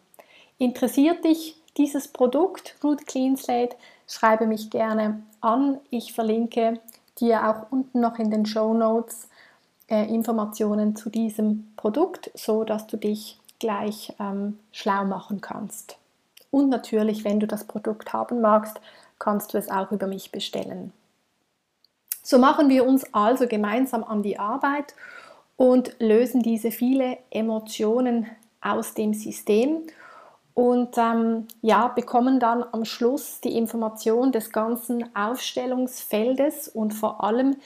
Interessiert 0.59 1.25
dich 1.25 1.57
dieses 1.77 2.09
Produkt 2.09 2.77
Root 2.85 3.07
Clean 3.07 3.37
Slate? 3.37 3.77
Schreibe 4.07 4.47
mich 4.47 4.71
gerne 4.71 5.23
an. 5.41 5.79
Ich 5.91 6.13
verlinke 6.13 6.79
dir 7.19 7.49
auch 7.49 7.73
unten 7.73 8.01
noch 8.01 8.19
in 8.19 8.31
den 8.31 8.45
Show 8.47 8.75
Notes 8.75 9.29
äh, 9.89 10.07
Informationen 10.13 10.95
zu 10.95 11.11
diesem 11.11 11.73
Produkt, 11.77 12.31
so 12.35 12.65
dass 12.65 12.87
du 12.87 12.97
dich 12.97 13.39
gleich 13.59 14.15
ähm, 14.21 14.59
schlau 14.73 15.05
machen 15.05 15.41
kannst. 15.41 15.97
Und 16.51 16.69
natürlich, 16.69 17.25
wenn 17.25 17.41
du 17.41 17.47
das 17.47 17.65
Produkt 17.65 18.13
haben 18.13 18.41
magst, 18.41 18.81
kannst 19.19 19.55
du 19.55 19.59
es 19.59 19.71
auch 19.71 19.93
über 19.93 20.07
mich 20.07 20.33
bestellen. 20.33 20.93
So 22.23 22.39
machen 22.39 22.69
wir 22.69 22.87
uns 22.87 23.05
also 23.13 23.47
gemeinsam 23.47 24.03
an 24.03 24.23
die 24.23 24.39
Arbeit 24.39 24.95
und 25.57 25.97
lösen 25.99 26.43
diese 26.43 26.71
viele 26.71 27.19
Emotionen 27.31 28.27
aus 28.61 28.95
dem 28.95 29.13
System 29.13 29.83
und 30.55 30.97
ähm, 30.97 31.49
ja, 31.63 31.89
bekommen 31.89 32.39
dann 32.39 32.65
am 32.73 32.85
Schluss 32.85 33.41
die 33.41 33.57
Information 33.57 34.31
des 34.33 34.53
ganzen 34.53 35.15
Aufstellungsfeldes 35.15 36.69
und 36.69 36.95
vor 36.95 37.23
allem 37.23 37.57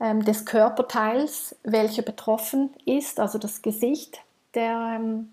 ähm, 0.00 0.24
des 0.24 0.44
Körperteils, 0.44 1.56
welcher 1.62 2.02
betroffen 2.02 2.70
ist, 2.84 3.20
also 3.20 3.38
das 3.38 3.62
Gesicht 3.62 4.20
der 4.54 4.96
ähm, 4.96 5.32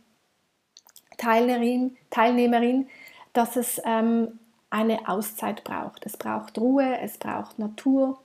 Teilnehmerin, 1.18 1.98
Teilnehmerin, 2.12 2.88
dass 3.34 3.56
es 3.56 3.82
ähm, 3.84 4.40
eine 4.72 5.08
Auszeit 5.08 5.64
braucht. 5.64 6.06
Es 6.06 6.18
braucht 6.18 6.58
Ruhe, 6.58 6.98
es 7.02 7.18
braucht 7.18 7.60
Natur 7.60 8.20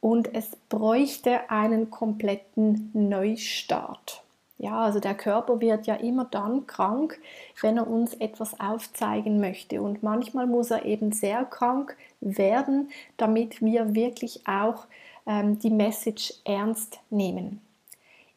und 0.00 0.34
es 0.34 0.56
bräuchte 0.68 1.48
einen 1.50 1.90
kompletten 1.90 2.90
Neustart. 2.92 4.22
Ja, 4.58 4.82
also 4.82 5.00
der 5.00 5.14
Körper 5.14 5.60
wird 5.60 5.86
ja 5.86 5.94
immer 5.94 6.24
dann 6.24 6.66
krank, 6.66 7.20
wenn 7.60 7.78
er 7.78 7.88
uns 7.88 8.14
etwas 8.14 8.58
aufzeigen 8.60 9.40
möchte. 9.40 9.82
Und 9.82 10.02
manchmal 10.02 10.46
muss 10.46 10.70
er 10.70 10.84
eben 10.84 11.12
sehr 11.12 11.44
krank 11.44 11.96
werden, 12.20 12.90
damit 13.16 13.60
wir 13.60 13.94
wirklich 13.94 14.46
auch 14.46 14.86
ähm, 15.26 15.58
die 15.58 15.70
Message 15.70 16.34
ernst 16.44 17.00
nehmen. 17.10 17.60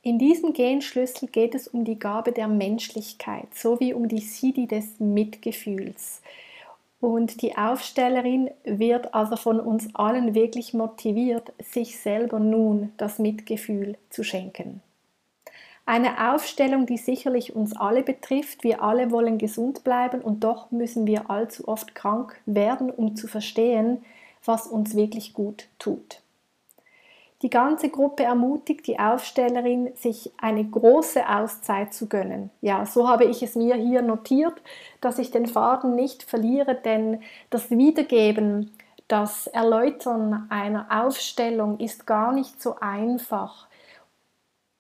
In 0.02 0.20
diesem 0.20 0.54
Genschlüssel 0.54 1.30
geht 1.30 1.56
es 1.56 1.68
um 1.68 1.84
die 1.84 1.98
Gabe 1.98 2.32
der 2.32 2.48
Menschlichkeit 2.48 3.54
sowie 3.56 3.94
um 3.94 4.08
die 4.08 4.20
Sidi 4.20 4.68
des 4.68 5.00
Mitgefühls. 5.00 6.22
Und 7.00 7.42
die 7.42 7.58
Aufstellerin 7.58 8.50
wird 8.64 9.14
also 9.14 9.36
von 9.36 9.60
uns 9.60 9.94
allen 9.96 10.34
wirklich 10.34 10.74
motiviert, 10.74 11.54
sich 11.60 12.00
selber 12.00 12.40
nun 12.40 12.94
das 12.98 13.20
Mitgefühl 13.20 13.98
zu 14.10 14.24
schenken. 14.24 14.82
Eine 15.88 16.34
Aufstellung, 16.34 16.88
die 16.88 16.98
sicherlich 16.98 17.56
uns 17.56 17.76
alle 17.76 18.02
betrifft. 18.02 18.64
Wir 18.64 18.82
alle 18.82 19.12
wollen 19.12 19.38
gesund 19.38 19.84
bleiben 19.84 20.22
und 20.22 20.44
doch 20.44 20.72
müssen 20.72 21.06
wir 21.06 21.30
allzu 21.30 21.68
oft 21.68 21.94
krank 21.94 22.42
werden, 22.48 22.90
um 22.90 23.16
zu 23.16 23.28
verstehen, 23.28 24.04
was 24.44 24.66
uns 24.66 24.96
wirklich 24.96 25.34
gut 25.34 25.68
tut. 25.78 26.22
Die 27.46 27.52
ganze 27.52 27.90
Gruppe 27.90 28.24
ermutigt 28.24 28.88
die 28.88 28.98
Aufstellerin, 28.98 29.92
sich 29.94 30.32
eine 30.36 30.66
große 30.66 31.30
Auszeit 31.30 31.94
zu 31.94 32.08
gönnen. 32.08 32.50
Ja, 32.60 32.88
so 32.88 33.08
habe 33.08 33.26
ich 33.26 33.44
es 33.44 33.54
mir 33.54 33.76
hier 33.76 34.02
notiert, 34.02 34.64
dass 35.00 35.20
ich 35.20 35.30
den 35.30 35.46
Faden 35.46 35.94
nicht 35.94 36.24
verliere, 36.24 36.74
denn 36.74 37.22
das 37.52 37.70
Wiedergeben, 37.70 38.72
das 39.08 39.46
Erläutern 39.46 40.48
einer 40.50 40.88
Aufstellung 40.90 41.80
ist 41.80 42.08
gar 42.08 42.32
nicht 42.32 42.60
so 42.60 42.78
einfach. 42.80 43.68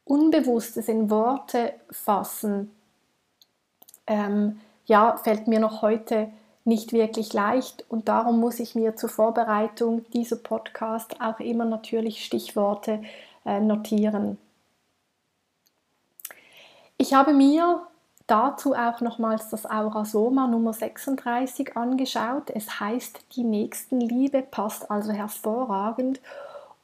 Unbewusstes 0.03 0.87
in 0.87 1.11
Worte 1.11 1.73
fassen, 1.91 2.71
ähm, 4.07 4.59
ja, 4.87 5.17
fällt 5.17 5.47
mir 5.47 5.59
noch 5.59 5.83
heute 5.83 6.29
nicht 6.65 6.93
wirklich 6.93 7.31
leicht 7.31 7.85
und 7.89 8.07
darum 8.07 8.39
muss 8.39 8.59
ich 8.59 8.75
mir 8.75 8.95
zur 8.95 9.09
Vorbereitung 9.09 10.03
dieser 10.11 10.35
Podcast 10.35 11.21
auch 11.21 11.39
immer 11.39 11.63
natürlich 11.63 12.25
Stichworte 12.25 13.01
äh, 13.45 13.59
notieren. 13.59 14.37
Ich 16.97 17.13
habe 17.13 17.33
mir 17.33 17.85
dazu 18.25 18.73
auch 18.73 18.99
nochmals 19.01 19.49
das 19.49 19.65
Aurasoma 19.65 20.47
Nummer 20.47 20.73
36 20.73 21.77
angeschaut. 21.77 22.49
Es 22.49 22.79
heißt 22.79 23.25
die 23.35 23.43
Nächstenliebe, 23.43 24.41
passt 24.41 24.89
also 24.89 25.11
hervorragend. 25.11 26.19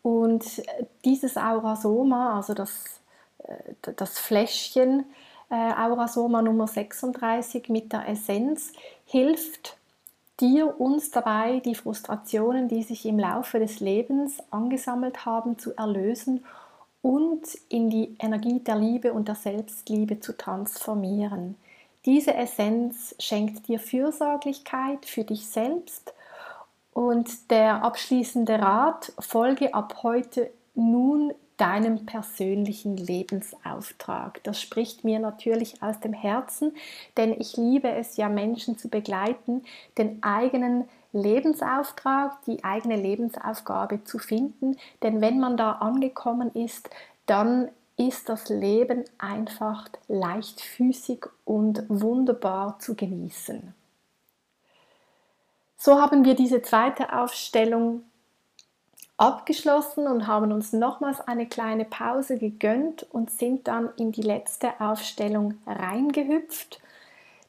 Und 0.03 0.63
dieses 1.05 1.37
Aurasoma, 1.37 2.35
also 2.35 2.53
das, 2.53 3.01
äh, 3.39 3.73
das 3.95 4.19
Fläschchen 4.19 5.05
äh, 5.51 5.73
Aurasoma 5.73 6.41
Nummer 6.41 6.67
36 6.67 7.69
mit 7.69 7.91
der 7.93 8.07
Essenz, 8.07 8.71
hilft 9.05 9.77
dir, 10.39 10.79
uns 10.79 11.11
dabei, 11.11 11.59
die 11.59 11.75
Frustrationen, 11.75 12.67
die 12.67 12.83
sich 12.83 13.05
im 13.05 13.19
Laufe 13.19 13.59
des 13.59 13.79
Lebens 13.79 14.41
angesammelt 14.49 15.25
haben, 15.25 15.59
zu 15.59 15.75
erlösen 15.75 16.43
und 17.01 17.41
in 17.69 17.89
die 17.89 18.15
Energie 18.19 18.59
der 18.59 18.77
Liebe 18.77 19.13
und 19.13 19.27
der 19.27 19.35
Selbstliebe 19.35 20.19
zu 20.19 20.37
transformieren. 20.37 21.55
Diese 22.05 22.33
Essenz 22.33 23.13
schenkt 23.19 23.67
dir 23.67 23.79
Fürsorglichkeit 23.79 25.05
für 25.05 25.23
dich 25.23 25.47
selbst 25.47 26.13
und 26.93 27.51
der 27.51 27.83
abschließende 27.83 28.59
Rat, 28.59 29.13
folge 29.19 29.73
ab 29.73 29.99
heute 30.03 30.49
nun 30.73 31.33
deinem 31.61 32.07
persönlichen 32.07 32.97
Lebensauftrag. 32.97 34.43
Das 34.43 34.59
spricht 34.59 35.03
mir 35.03 35.19
natürlich 35.19 35.83
aus 35.83 35.99
dem 35.99 36.11
Herzen, 36.11 36.75
denn 37.17 37.39
ich 37.39 37.55
liebe 37.55 37.87
es 37.87 38.17
ja, 38.17 38.29
Menschen 38.29 38.79
zu 38.79 38.89
begleiten, 38.89 39.61
den 39.95 40.23
eigenen 40.23 40.85
Lebensauftrag, 41.13 42.43
die 42.45 42.63
eigene 42.63 42.95
Lebensaufgabe 42.95 44.03
zu 44.03 44.17
finden. 44.17 44.77
Denn 45.03 45.21
wenn 45.21 45.39
man 45.39 45.55
da 45.55 45.73
angekommen 45.73 46.51
ist, 46.55 46.89
dann 47.27 47.69
ist 47.95 48.27
das 48.29 48.49
Leben 48.49 49.05
einfach 49.19 49.87
leichtfüßig 50.07 51.25
und 51.45 51.83
wunderbar 51.89 52.79
zu 52.79 52.95
genießen. 52.95 53.75
So 55.77 56.01
haben 56.01 56.25
wir 56.25 56.33
diese 56.33 56.63
zweite 56.63 57.13
Aufstellung 57.13 58.03
abgeschlossen 59.21 60.07
und 60.07 60.25
haben 60.25 60.51
uns 60.51 60.73
nochmals 60.73 61.21
eine 61.21 61.45
kleine 61.45 61.85
Pause 61.85 62.39
gegönnt 62.39 63.03
und 63.11 63.29
sind 63.29 63.67
dann 63.67 63.89
in 63.97 64.11
die 64.11 64.23
letzte 64.23 64.81
Aufstellung 64.81 65.53
reingehüpft. 65.67 66.81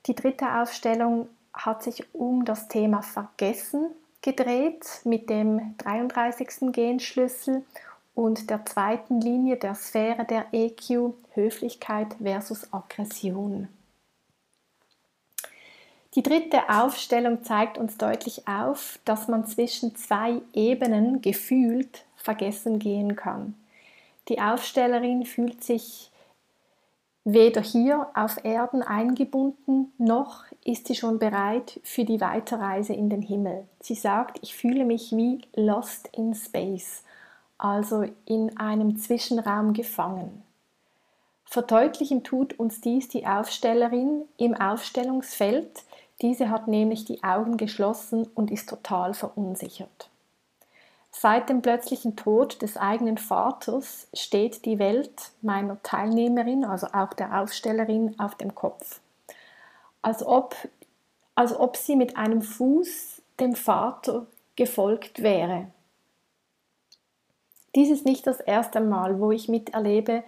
Die 0.05 0.15
dritte 0.15 0.61
Aufstellung 0.61 1.31
hat 1.55 1.83
sich 1.83 2.05
um 2.15 2.45
das 2.45 2.69
Thema 2.69 3.01
Vergessen 3.01 3.87
gedreht 4.21 5.01
mit 5.05 5.31
dem 5.31 5.75
33. 5.79 6.73
Genschlüssel 6.73 7.65
und 8.15 8.51
der 8.51 8.67
zweiten 8.67 9.23
Linie 9.23 9.57
der 9.57 9.75
Sphäre 9.75 10.27
der 10.27 10.45
EQ 10.53 11.15
Höflichkeit 11.33 12.17
versus 12.23 12.71
Aggression. 12.71 13.69
Die 16.15 16.23
dritte 16.23 16.69
Aufstellung 16.69 17.43
zeigt 17.43 17.79
uns 17.79 17.97
deutlich 17.97 18.47
auf, 18.47 18.99
dass 19.05 19.29
man 19.29 19.47
zwischen 19.47 19.97
zwei 19.97 20.43
Ebenen 20.53 21.23
gefühlt 21.23 22.05
vergessen 22.17 22.79
gehen 22.79 23.17
kann. 23.17 23.55
Die 24.29 24.41
Aufstellerin 24.41 25.25
fühlt 25.25 25.65
sich 25.65 26.11
weder 27.25 27.63
hier 27.63 28.09
auf 28.15 28.45
Erden 28.45 28.83
eingebunden, 28.83 29.93
noch 29.97 30.45
ist 30.65 30.87
sie 30.87 30.95
schon 30.95 31.19
bereit 31.19 31.81
für 31.83 32.05
die 32.05 32.21
Weiterreise 32.21 32.93
in 32.93 33.09
den 33.09 33.23
Himmel. 33.23 33.67
Sie 33.81 33.95
sagt, 33.95 34.39
ich 34.43 34.55
fühle 34.55 34.85
mich 34.85 35.13
wie 35.13 35.41
lost 35.55 36.09
in 36.13 36.35
space, 36.35 37.05
also 37.59 38.05
in 38.27 38.57
einem 38.59 38.97
Zwischenraum 38.99 39.73
gefangen. 39.73 40.43
Verdeutlichen 41.45 42.25
tut 42.25 42.59
uns 42.59 42.81
dies 42.81 43.09
die 43.09 43.27
Aufstellerin 43.27 44.23
im 44.39 44.55
Aufstellungsfeld. 44.55 45.85
Diese 46.21 46.51
hat 46.51 46.69
nämlich 46.69 47.05
die 47.05 47.23
Augen 47.25 47.57
geschlossen 47.57 48.29
und 48.35 48.51
ist 48.51 48.69
total 48.69 49.15
verunsichert. 49.15 50.11
Seit 51.11 51.49
dem 51.49 51.63
plötzlichen 51.63 52.17
Tod 52.17 52.63
des 52.63 52.77
eigenen 52.77 53.19
Vaters 53.19 54.09
steht 54.15 54.65
die 54.65 54.79
Welt 54.79 55.33
meiner 55.43 55.83
Teilnehmerin, 55.83 56.65
also 56.65 56.87
auch 56.93 57.13
der 57.13 57.41
Aufstellerin, 57.41 58.19
auf 58.19 58.35
dem 58.35 58.55
Kopf. 58.55 59.01
Als 60.01 60.25
ob, 60.25 60.57
als 61.35 61.55
ob 61.55 61.77
sie 61.77 61.97
mit 61.97 62.17
einem 62.17 62.43
Fuß 62.43 63.23
dem 63.41 63.55
Vater 63.55 64.27
gefolgt 64.57 65.23
wäre. 65.23 65.67
Dies 67.75 67.91
ist 67.91 68.05
nicht 68.05 68.27
das 68.27 68.41
erste 68.41 68.81
Mal, 68.81 69.21
wo 69.21 69.33
ich 69.33 69.49
miterlebe, 69.49 70.25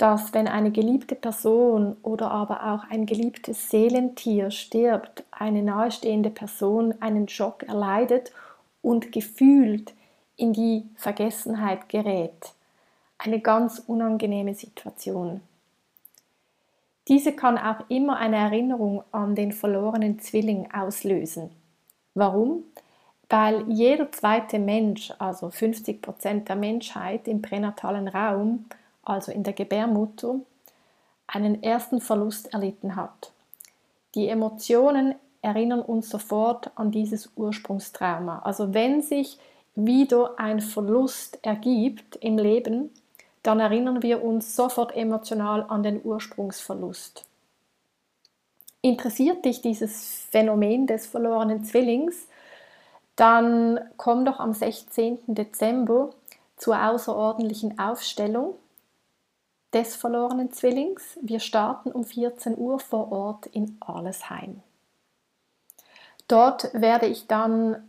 dass 0.00 0.32
wenn 0.32 0.48
eine 0.48 0.70
geliebte 0.70 1.14
Person 1.14 1.94
oder 2.02 2.30
aber 2.30 2.72
auch 2.72 2.90
ein 2.90 3.04
geliebtes 3.04 3.68
Seelentier 3.68 4.50
stirbt, 4.50 5.24
eine 5.30 5.62
nahestehende 5.62 6.30
Person 6.30 6.94
einen 7.00 7.28
Schock 7.28 7.64
erleidet 7.64 8.32
und 8.80 9.12
gefühlt 9.12 9.92
in 10.36 10.54
die 10.54 10.88
Vergessenheit 10.96 11.90
gerät. 11.90 12.54
Eine 13.18 13.40
ganz 13.40 13.78
unangenehme 13.86 14.54
Situation. 14.54 15.42
Diese 17.06 17.32
kann 17.32 17.58
auch 17.58 17.84
immer 17.90 18.16
eine 18.16 18.36
Erinnerung 18.36 19.04
an 19.12 19.34
den 19.34 19.52
verlorenen 19.52 20.18
Zwilling 20.18 20.70
auslösen. 20.72 21.50
Warum? 22.14 22.64
Weil 23.28 23.70
jeder 23.70 24.10
zweite 24.12 24.58
Mensch, 24.58 25.12
also 25.18 25.50
50 25.50 26.00
Prozent 26.00 26.48
der 26.48 26.56
Menschheit 26.56 27.28
im 27.28 27.42
pränatalen 27.42 28.08
Raum, 28.08 28.64
also 29.02 29.32
in 29.32 29.42
der 29.42 29.52
Gebärmutter, 29.52 30.36
einen 31.26 31.62
ersten 31.62 32.00
Verlust 32.00 32.52
erlitten 32.52 32.96
hat. 32.96 33.32
Die 34.14 34.28
Emotionen 34.28 35.14
erinnern 35.42 35.80
uns 35.80 36.10
sofort 36.10 36.70
an 36.74 36.90
dieses 36.90 37.30
Ursprungstrauma. 37.36 38.40
Also 38.40 38.74
wenn 38.74 39.02
sich 39.02 39.38
wieder 39.74 40.38
ein 40.38 40.60
Verlust 40.60 41.38
ergibt 41.42 42.16
im 42.16 42.36
Leben, 42.36 42.90
dann 43.42 43.60
erinnern 43.60 44.02
wir 44.02 44.22
uns 44.22 44.54
sofort 44.54 44.94
emotional 44.94 45.64
an 45.68 45.82
den 45.82 46.00
Ursprungsverlust. 46.04 47.24
Interessiert 48.82 49.44
dich 49.44 49.62
dieses 49.62 50.26
Phänomen 50.30 50.86
des 50.86 51.06
verlorenen 51.06 51.64
Zwillings, 51.64 52.26
dann 53.16 53.78
komm 53.96 54.24
doch 54.24 54.40
am 54.40 54.54
16. 54.54 55.18
Dezember 55.26 56.10
zur 56.56 56.82
außerordentlichen 56.82 57.78
Aufstellung 57.78 58.54
des 59.72 59.96
verlorenen 59.96 60.52
Zwillings. 60.52 61.18
Wir 61.22 61.40
starten 61.40 61.92
um 61.92 62.04
14 62.04 62.56
Uhr 62.56 62.78
vor 62.78 63.12
Ort 63.12 63.46
in 63.46 63.76
Arlesheim. 63.80 64.62
Dort 66.28 66.70
werde 66.74 67.06
ich 67.06 67.26
dann 67.26 67.88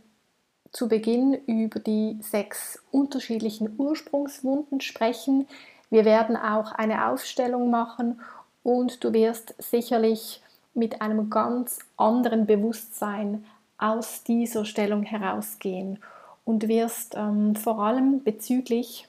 zu 0.72 0.88
Beginn 0.88 1.34
über 1.46 1.80
die 1.80 2.18
sechs 2.22 2.82
unterschiedlichen 2.90 3.74
Ursprungswunden 3.78 4.80
sprechen. 4.80 5.46
Wir 5.90 6.04
werden 6.04 6.36
auch 6.36 6.72
eine 6.72 7.08
Aufstellung 7.08 7.70
machen 7.70 8.20
und 8.62 9.04
du 9.04 9.12
wirst 9.12 9.54
sicherlich 9.58 10.42
mit 10.74 11.02
einem 11.02 11.28
ganz 11.28 11.80
anderen 11.96 12.46
Bewusstsein 12.46 13.44
aus 13.76 14.22
dieser 14.22 14.64
Stellung 14.64 15.02
herausgehen 15.02 15.98
und 16.44 16.68
wirst 16.68 17.14
ähm, 17.16 17.54
vor 17.54 17.80
allem 17.80 18.22
bezüglich 18.22 19.08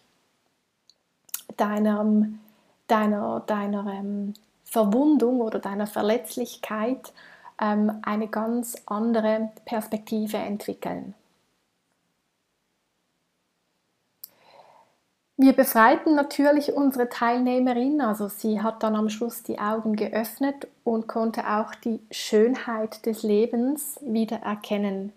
deiner, 1.58 2.06
deiner, 2.88 3.41
deiner 3.41 3.86
ähm, 3.93 4.34
Verwundung 4.65 5.41
oder 5.41 5.60
deiner 5.60 5.88
Verletzlichkeit 5.88 7.13
ähm, 7.62 8.00
eine 8.02 8.28
ganz 8.28 8.76
andere 8.86 9.52
Perspektive 9.65 10.38
entwickeln. 10.38 11.13
Wir 15.36 15.54
befreiten 15.54 16.15
natürlich 16.15 16.74
unsere 16.74 17.10
Teilnehmerin, 17.10 18.02
also 18.02 18.28
sie 18.28 18.62
hat 18.62 18.84
dann 18.84 18.96
am 18.96 19.10
Schluss 19.10 19.41
die 19.41 19.60
Augen 19.60 19.96
geöffnet 19.96 20.67
und 20.84 21.08
konnte 21.08 21.50
auch 21.50 21.74
die 21.76 22.00
Schönheit 22.12 23.06
des 23.08 23.24
Lebens 23.24 24.00
wieder 24.02 24.38
erkennen. 24.38 25.12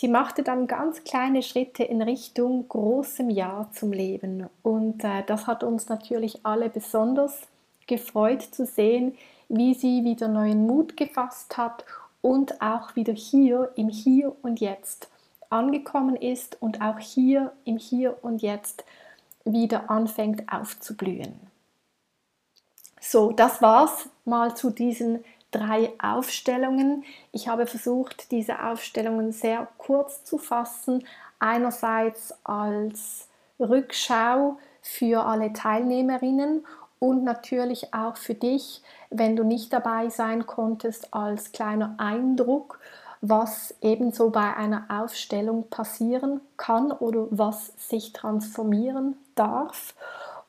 Sie 0.00 0.06
machte 0.06 0.44
dann 0.44 0.68
ganz 0.68 1.02
kleine 1.02 1.42
Schritte 1.42 1.82
in 1.82 2.00
Richtung 2.02 2.68
großem 2.68 3.30
Ja 3.30 3.68
zum 3.72 3.90
Leben 3.90 4.48
und 4.62 5.02
äh, 5.02 5.24
das 5.26 5.48
hat 5.48 5.64
uns 5.64 5.88
natürlich 5.88 6.46
alle 6.46 6.68
besonders 6.68 7.48
gefreut 7.88 8.42
zu 8.42 8.64
sehen, 8.64 9.16
wie 9.48 9.74
sie 9.74 10.04
wieder 10.04 10.28
neuen 10.28 10.68
Mut 10.68 10.96
gefasst 10.96 11.56
hat 11.56 11.84
und 12.22 12.62
auch 12.62 12.94
wieder 12.94 13.12
hier 13.12 13.72
im 13.74 13.88
Hier 13.88 14.36
und 14.42 14.60
Jetzt 14.60 15.08
angekommen 15.50 16.14
ist 16.14 16.62
und 16.62 16.80
auch 16.80 17.00
hier 17.00 17.50
im 17.64 17.76
Hier 17.76 18.18
und 18.22 18.40
Jetzt 18.40 18.84
wieder 19.44 19.90
anfängt 19.90 20.44
aufzublühen. 20.48 21.40
So, 23.00 23.32
das 23.32 23.60
war's 23.62 24.08
mal 24.24 24.56
zu 24.56 24.70
diesen 24.70 25.24
drei 25.50 25.92
Aufstellungen. 25.98 27.04
Ich 27.32 27.48
habe 27.48 27.66
versucht, 27.66 28.30
diese 28.30 28.64
Aufstellungen 28.64 29.32
sehr 29.32 29.68
kurz 29.78 30.24
zu 30.24 30.38
fassen. 30.38 31.06
Einerseits 31.38 32.34
als 32.44 33.28
Rückschau 33.60 34.58
für 34.82 35.24
alle 35.24 35.52
Teilnehmerinnen 35.52 36.64
und 36.98 37.24
natürlich 37.24 37.94
auch 37.94 38.16
für 38.16 38.34
dich, 38.34 38.82
wenn 39.10 39.36
du 39.36 39.44
nicht 39.44 39.72
dabei 39.72 40.08
sein 40.08 40.46
konntest, 40.46 41.14
als 41.14 41.52
kleiner 41.52 41.94
Eindruck, 41.98 42.80
was 43.20 43.74
ebenso 43.80 44.30
bei 44.30 44.54
einer 44.54 44.86
Aufstellung 44.88 45.68
passieren 45.68 46.40
kann 46.56 46.92
oder 46.92 47.26
was 47.30 47.72
sich 47.76 48.12
transformieren 48.12 49.16
darf. 49.34 49.94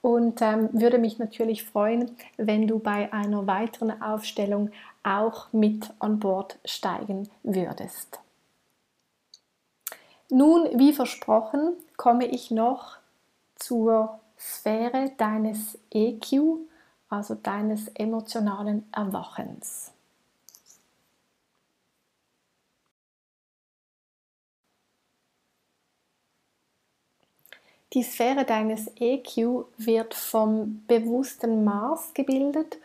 Und 0.01 0.41
ähm, 0.41 0.69
würde 0.71 0.97
mich 0.97 1.19
natürlich 1.19 1.63
freuen, 1.63 2.15
wenn 2.37 2.67
du 2.67 2.79
bei 2.79 3.11
einer 3.11 3.47
weiteren 3.47 4.01
Aufstellung 4.01 4.71
auch 5.03 5.51
mit 5.51 5.91
an 5.99 6.19
Bord 6.19 6.57
steigen 6.63 7.29
würdest. 7.43 8.19
Nun, 10.29 10.69
wie 10.77 10.93
versprochen, 10.93 11.73
komme 11.97 12.27
ich 12.27 12.51
noch 12.51 12.97
zur 13.55 14.19
Sphäre 14.37 15.11
deines 15.17 15.77
EQ, 15.91 16.59
also 17.09 17.35
deines 17.35 17.89
emotionalen 17.89 18.87
Erwachens. 18.93 19.91
Die 27.93 28.03
Sphäre 28.03 28.45
deines 28.45 28.91
EQ 28.99 29.65
wird 29.77 30.13
vom 30.13 30.83
bewussten 30.87 31.63
Maß 31.63 32.13
gebildet 32.13 32.77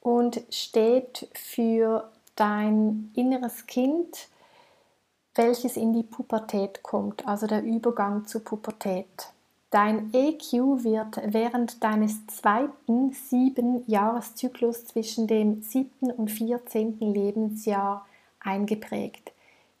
und 0.00 0.42
steht 0.50 1.28
für 1.34 2.08
dein 2.36 3.10
inneres 3.16 3.66
Kind, 3.66 4.28
welches 5.34 5.76
in 5.76 5.92
die 5.92 6.04
Pubertät 6.04 6.84
kommt, 6.84 7.26
also 7.26 7.48
der 7.48 7.64
Übergang 7.64 8.26
zur 8.26 8.44
Pubertät. 8.44 9.32
Dein 9.70 10.14
EQ 10.14 10.52
wird 10.84 11.20
während 11.26 11.82
deines 11.82 12.24
zweiten 12.28 13.12
sieben 13.12 13.82
Jahreszyklus 13.88 14.84
zwischen 14.84 15.26
dem 15.26 15.62
siebten 15.62 16.12
und 16.12 16.30
vierzehnten 16.30 17.12
Lebensjahr 17.12 18.06
eingeprägt. 18.38 19.33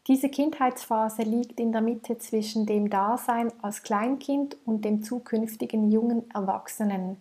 Diese 0.06 0.28
Kindheitsphase 0.28 1.22
liegt 1.22 1.58
in 1.58 1.72
der 1.72 1.80
Mitte 1.80 2.18
zwischen 2.18 2.66
dem 2.66 2.90
Dasein 2.90 3.50
als 3.62 3.82
Kleinkind 3.82 4.56
und 4.66 4.84
dem 4.84 5.02
zukünftigen 5.02 5.90
jungen 5.90 6.30
Erwachsenen. 6.30 7.16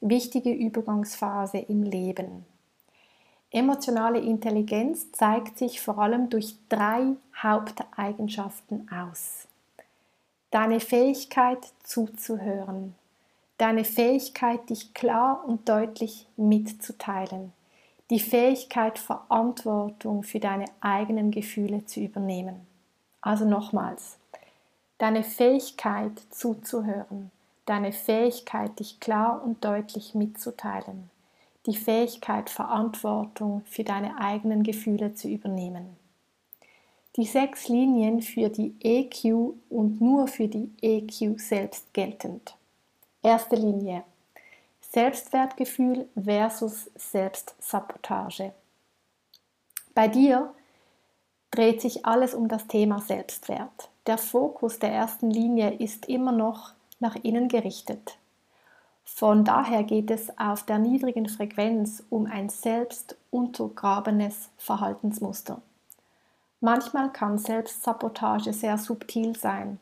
Wichtige 0.00 0.50
Übergangsphase 0.50 1.58
im 1.58 1.82
Leben. 1.82 2.46
Emotionale 3.50 4.18
Intelligenz 4.20 5.12
zeigt 5.12 5.58
sich 5.58 5.80
vor 5.80 5.98
allem 5.98 6.30
durch 6.30 6.56
drei 6.68 7.12
Haupteigenschaften 7.36 8.88
aus. 8.90 9.46
Deine 10.50 10.80
Fähigkeit 10.80 11.72
zuzuhören, 11.82 12.94
deine 13.58 13.84
Fähigkeit, 13.84 14.70
dich 14.70 14.94
klar 14.94 15.44
und 15.46 15.68
deutlich 15.68 16.26
mitzuteilen, 16.36 17.52
die 18.10 18.20
Fähigkeit, 18.20 18.98
Verantwortung 18.98 20.22
für 20.22 20.38
deine 20.38 20.66
eigenen 20.80 21.30
Gefühle 21.30 21.86
zu 21.86 22.00
übernehmen. 22.00 22.66
Also 23.22 23.46
nochmals, 23.46 24.18
deine 24.98 25.22
Fähigkeit 25.22 26.12
zuzuhören, 26.30 27.30
deine 27.64 27.92
Fähigkeit, 27.92 28.78
dich 28.78 29.00
klar 29.00 29.42
und 29.42 29.64
deutlich 29.64 30.14
mitzuteilen, 30.14 31.10
die 31.64 31.76
Fähigkeit, 31.76 32.50
Verantwortung 32.50 33.62
für 33.64 33.84
deine 33.84 34.20
eigenen 34.20 34.62
Gefühle 34.62 35.14
zu 35.14 35.28
übernehmen. 35.28 35.96
Die 37.16 37.24
sechs 37.24 37.68
Linien 37.68 38.20
für 38.20 38.50
die 38.50 38.74
EQ 38.80 39.54
und 39.70 40.00
nur 40.00 40.28
für 40.28 40.48
die 40.48 40.70
EQ 40.82 41.40
selbst 41.40 41.94
geltend. 41.94 42.54
Erste 43.22 43.56
Linie 43.56 44.02
Selbstwertgefühl 44.94 46.08
versus 46.14 46.88
Selbstsabotage. 46.94 48.52
Bei 49.92 50.06
dir 50.06 50.54
dreht 51.50 51.80
sich 51.80 52.06
alles 52.06 52.32
um 52.32 52.46
das 52.46 52.68
Thema 52.68 53.00
Selbstwert. 53.00 53.90
Der 54.06 54.18
Fokus 54.18 54.78
der 54.78 54.92
ersten 54.92 55.30
Linie 55.30 55.72
ist 55.74 56.06
immer 56.06 56.30
noch 56.30 56.74
nach 57.00 57.16
innen 57.16 57.48
gerichtet. 57.48 58.18
Von 59.02 59.44
daher 59.44 59.82
geht 59.82 60.12
es 60.12 60.38
auf 60.38 60.62
der 60.62 60.78
niedrigen 60.78 61.28
Frequenz 61.28 62.04
um 62.08 62.26
ein 62.26 62.48
selbst 62.48 63.16
untergrabenes 63.32 64.50
Verhaltensmuster. 64.58 65.60
Manchmal 66.60 67.10
kann 67.10 67.38
Selbstsabotage 67.38 68.52
sehr 68.52 68.78
subtil 68.78 69.36
sein. 69.36 69.80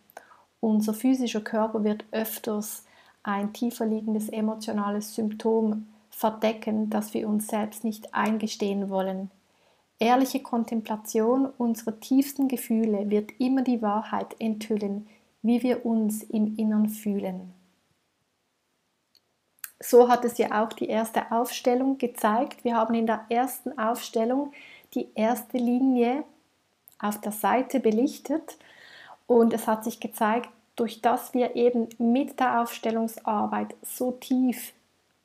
Unser 0.61 0.95
physischer 0.95 1.43
Körper 1.43 1.85
wird 1.85 2.05
öfters 2.13 2.85
ein 3.23 3.53
tiefer 3.53 3.87
liegendes 3.87 4.29
emotionales 4.29 5.15
Symptom 5.15 5.87
verdecken, 6.11 6.91
das 6.91 7.15
wir 7.15 7.29
uns 7.29 7.49
selbst 7.49 7.85
nicht 7.85 8.15
eingestehen 8.15 8.91
wollen. 8.91 9.31
Ehrliche 9.99 10.41
Kontemplation 10.41 11.47
unserer 11.47 12.01
tiefsten 12.01 12.49
Gefühle 12.49 13.11
wird 13.11 13.31
immer 13.39 13.63
die 13.63 13.83
Wahrheit 13.83 14.35
enthüllen, 14.41 15.07
wie 15.43 15.63
wir 15.63 15.87
uns 15.87 16.23
im 16.25 16.57
Innern 16.57 16.89
fühlen. 16.89 17.53
So 19.79 20.09
hat 20.09 20.25
es 20.25 20.39
ja 20.39 20.63
auch 20.63 20.73
die 20.73 20.87
erste 20.87 21.33
Aufstellung 21.33 21.99
gezeigt. 21.99 22.65
Wir 22.65 22.77
haben 22.77 22.95
in 22.95 23.07
der 23.07 23.27
ersten 23.29 23.79
Aufstellung 23.79 24.53
die 24.95 25.09
erste 25.15 25.59
Linie 25.59 26.25
auf 27.01 27.21
der 27.21 27.33
Seite 27.33 27.81
belichtet 27.81 28.59
und 29.27 29.53
es 29.53 29.67
hat 29.67 29.83
sich 29.83 29.99
gezeigt, 29.99 30.51
durch 30.77 31.01
das 31.03 31.35
wir 31.35 31.57
eben 31.57 31.89
mit 31.99 32.41
der 32.41 32.61
Aufstellungsarbeit 32.61 33.75
so 33.83 34.13
tief 34.13 34.73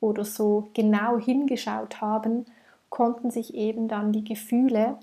oder 0.00 0.24
so 0.24 0.68
genau 0.74 1.18
hingeschaut 1.18 2.00
haben, 2.00 2.46
konnten 2.90 3.30
sich 3.30 3.54
eben 3.54 3.88
dann 3.88 4.12
die 4.12 4.24
Gefühle 4.24 4.98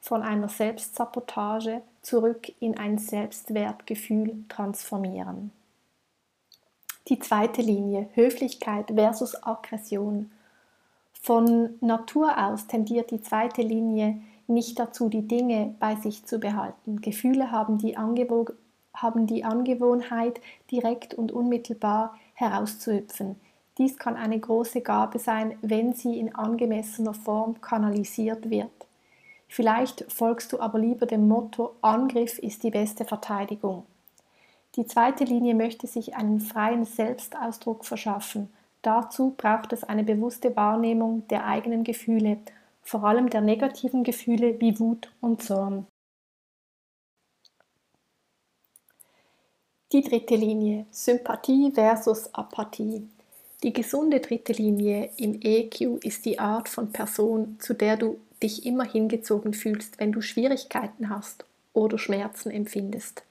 von 0.00 0.22
einer 0.22 0.48
Selbstsabotage 0.48 1.82
zurück 2.02 2.52
in 2.60 2.78
ein 2.78 2.98
Selbstwertgefühl 2.98 4.44
transformieren. 4.48 5.52
Die 7.08 7.18
zweite 7.18 7.62
Linie, 7.62 8.08
Höflichkeit 8.14 8.92
versus 8.94 9.42
Aggression. 9.42 10.30
Von 11.12 11.76
Natur 11.80 12.36
aus 12.38 12.66
tendiert 12.66 13.10
die 13.10 13.22
zweite 13.22 13.62
Linie 13.62 14.20
nicht 14.46 14.78
dazu, 14.78 15.08
die 15.08 15.26
Dinge 15.26 15.74
bei 15.80 15.96
sich 15.96 16.24
zu 16.24 16.38
behalten. 16.38 17.00
Gefühle 17.00 17.50
haben 17.50 17.78
die 17.78 17.96
haben 19.02 19.26
die 19.26 19.44
Angewohnheit, 19.44 20.40
direkt 20.70 21.14
und 21.14 21.32
unmittelbar 21.32 22.16
herauszuhüpfen. 22.34 23.36
Dies 23.78 23.96
kann 23.96 24.16
eine 24.16 24.38
große 24.38 24.80
Gabe 24.80 25.18
sein, 25.18 25.56
wenn 25.62 25.92
sie 25.92 26.18
in 26.18 26.34
angemessener 26.34 27.14
Form 27.14 27.60
kanalisiert 27.60 28.50
wird. 28.50 28.70
Vielleicht 29.48 30.04
folgst 30.12 30.52
du 30.52 30.60
aber 30.60 30.78
lieber 30.78 31.06
dem 31.06 31.26
Motto 31.26 31.76
Angriff 31.80 32.38
ist 32.38 32.64
die 32.64 32.70
beste 32.70 33.04
Verteidigung. 33.04 33.84
Die 34.76 34.86
zweite 34.86 35.24
Linie 35.24 35.54
möchte 35.54 35.86
sich 35.86 36.16
einen 36.16 36.40
freien 36.40 36.84
Selbstausdruck 36.84 37.84
verschaffen. 37.84 38.50
Dazu 38.82 39.34
braucht 39.36 39.72
es 39.72 39.84
eine 39.84 40.04
bewusste 40.04 40.54
Wahrnehmung 40.54 41.26
der 41.28 41.46
eigenen 41.46 41.82
Gefühle, 41.82 42.38
vor 42.82 43.04
allem 43.04 43.30
der 43.30 43.40
negativen 43.40 44.04
Gefühle 44.04 44.60
wie 44.60 44.78
Wut 44.78 45.10
und 45.20 45.42
Zorn. 45.42 45.86
Die 49.90 50.02
dritte 50.02 50.36
Linie, 50.36 50.84
Sympathie 50.90 51.72
versus 51.72 52.34
Apathie. 52.34 53.08
Die 53.62 53.72
gesunde 53.72 54.20
dritte 54.20 54.52
Linie 54.52 55.08
im 55.16 55.40
EQ 55.40 56.04
ist 56.04 56.26
die 56.26 56.38
Art 56.38 56.68
von 56.68 56.92
Person, 56.92 57.56
zu 57.58 57.72
der 57.72 57.96
du 57.96 58.20
dich 58.42 58.66
immer 58.66 58.84
hingezogen 58.84 59.54
fühlst, 59.54 59.98
wenn 59.98 60.12
du 60.12 60.20
Schwierigkeiten 60.20 61.08
hast 61.08 61.46
oder 61.72 61.96
Schmerzen 61.96 62.50
empfindest. 62.50 63.22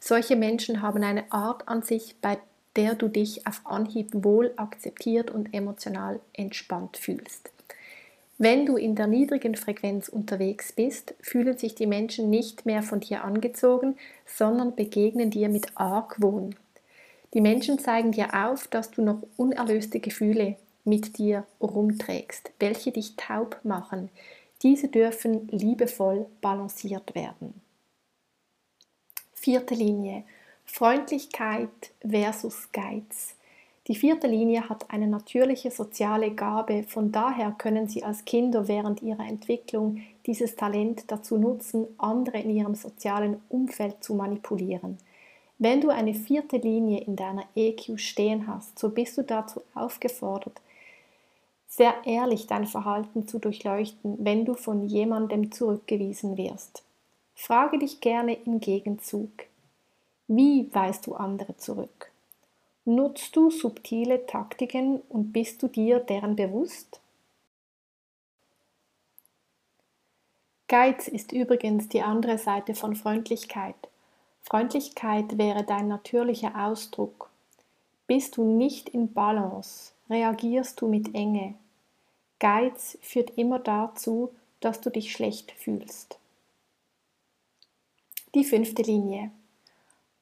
Solche 0.00 0.34
Menschen 0.34 0.82
haben 0.82 1.04
eine 1.04 1.30
Art 1.30 1.68
an 1.68 1.82
sich, 1.82 2.16
bei 2.20 2.38
der 2.74 2.96
du 2.96 3.06
dich 3.06 3.46
auf 3.46 3.60
Anhieb 3.62 4.08
wohl 4.12 4.52
akzeptiert 4.56 5.30
und 5.30 5.54
emotional 5.54 6.18
entspannt 6.32 6.96
fühlst. 6.96 7.53
Wenn 8.36 8.66
du 8.66 8.76
in 8.76 8.96
der 8.96 9.06
niedrigen 9.06 9.54
Frequenz 9.54 10.08
unterwegs 10.08 10.72
bist, 10.72 11.14
fühlen 11.20 11.56
sich 11.56 11.74
die 11.74 11.86
Menschen 11.86 12.30
nicht 12.30 12.66
mehr 12.66 12.82
von 12.82 13.00
dir 13.00 13.22
angezogen, 13.22 13.96
sondern 14.26 14.74
begegnen 14.74 15.30
dir 15.30 15.48
mit 15.48 15.68
Argwohn. 15.76 16.56
Die 17.32 17.40
Menschen 17.40 17.78
zeigen 17.78 18.12
dir 18.12 18.34
auf, 18.34 18.66
dass 18.66 18.90
du 18.90 19.02
noch 19.02 19.22
unerlöste 19.36 20.00
Gefühle 20.00 20.56
mit 20.84 21.18
dir 21.18 21.46
rumträgst, 21.60 22.52
welche 22.58 22.92
dich 22.92 23.16
taub 23.16 23.58
machen. 23.62 24.10
Diese 24.62 24.88
dürfen 24.88 25.48
liebevoll 25.48 26.26
balanciert 26.40 27.14
werden. 27.14 27.60
Vierte 29.32 29.74
Linie. 29.74 30.24
Freundlichkeit 30.64 31.92
versus 32.00 32.70
Geiz. 32.72 33.36
Die 33.86 33.94
vierte 33.94 34.26
Linie 34.26 34.66
hat 34.70 34.90
eine 34.90 35.06
natürliche 35.06 35.70
soziale 35.70 36.30
Gabe, 36.30 36.84
von 36.84 37.12
daher 37.12 37.52
können 37.52 37.86
Sie 37.86 38.02
als 38.02 38.24
Kinder 38.24 38.66
während 38.66 39.02
Ihrer 39.02 39.26
Entwicklung 39.26 40.00
dieses 40.24 40.56
Talent 40.56 41.04
dazu 41.08 41.36
nutzen, 41.36 41.86
andere 41.98 42.38
in 42.38 42.50
Ihrem 42.50 42.74
sozialen 42.74 43.42
Umfeld 43.50 44.02
zu 44.02 44.14
manipulieren. 44.14 44.96
Wenn 45.58 45.82
du 45.82 45.90
eine 45.90 46.14
vierte 46.14 46.56
Linie 46.56 47.02
in 47.02 47.14
deiner 47.14 47.44
EQ 47.54 47.98
stehen 48.00 48.46
hast, 48.46 48.78
so 48.78 48.88
bist 48.88 49.18
du 49.18 49.22
dazu 49.22 49.60
aufgefordert, 49.74 50.60
sehr 51.68 51.94
ehrlich 52.06 52.46
dein 52.46 52.66
Verhalten 52.66 53.28
zu 53.28 53.38
durchleuchten, 53.38 54.16
wenn 54.24 54.46
du 54.46 54.54
von 54.54 54.86
jemandem 54.86 55.52
zurückgewiesen 55.52 56.38
wirst. 56.38 56.82
Frage 57.34 57.78
dich 57.78 58.00
gerne 58.00 58.34
im 58.46 58.60
Gegenzug, 58.60 59.30
wie 60.26 60.70
weist 60.72 61.06
du 61.06 61.14
andere 61.14 61.56
zurück? 61.58 62.13
Nutzt 62.86 63.34
du 63.34 63.50
subtile 63.50 64.26
Taktiken 64.26 65.00
und 65.08 65.32
bist 65.32 65.62
du 65.62 65.68
dir 65.68 66.00
deren 66.00 66.36
bewusst? 66.36 67.00
Geiz 70.68 71.08
ist 71.08 71.32
übrigens 71.32 71.88
die 71.88 72.02
andere 72.02 72.36
Seite 72.36 72.74
von 72.74 72.94
Freundlichkeit. 72.94 73.76
Freundlichkeit 74.42 75.38
wäre 75.38 75.64
dein 75.64 75.88
natürlicher 75.88 76.52
Ausdruck. 76.66 77.30
Bist 78.06 78.36
du 78.36 78.44
nicht 78.44 78.90
in 78.90 79.14
Balance, 79.14 79.92
reagierst 80.10 80.78
du 80.82 80.88
mit 80.88 81.14
Enge. 81.14 81.54
Geiz 82.38 82.98
führt 83.00 83.30
immer 83.38 83.60
dazu, 83.60 84.30
dass 84.60 84.82
du 84.82 84.90
dich 84.90 85.12
schlecht 85.12 85.52
fühlst. 85.52 86.18
Die 88.34 88.44
fünfte 88.44 88.82
Linie. 88.82 89.30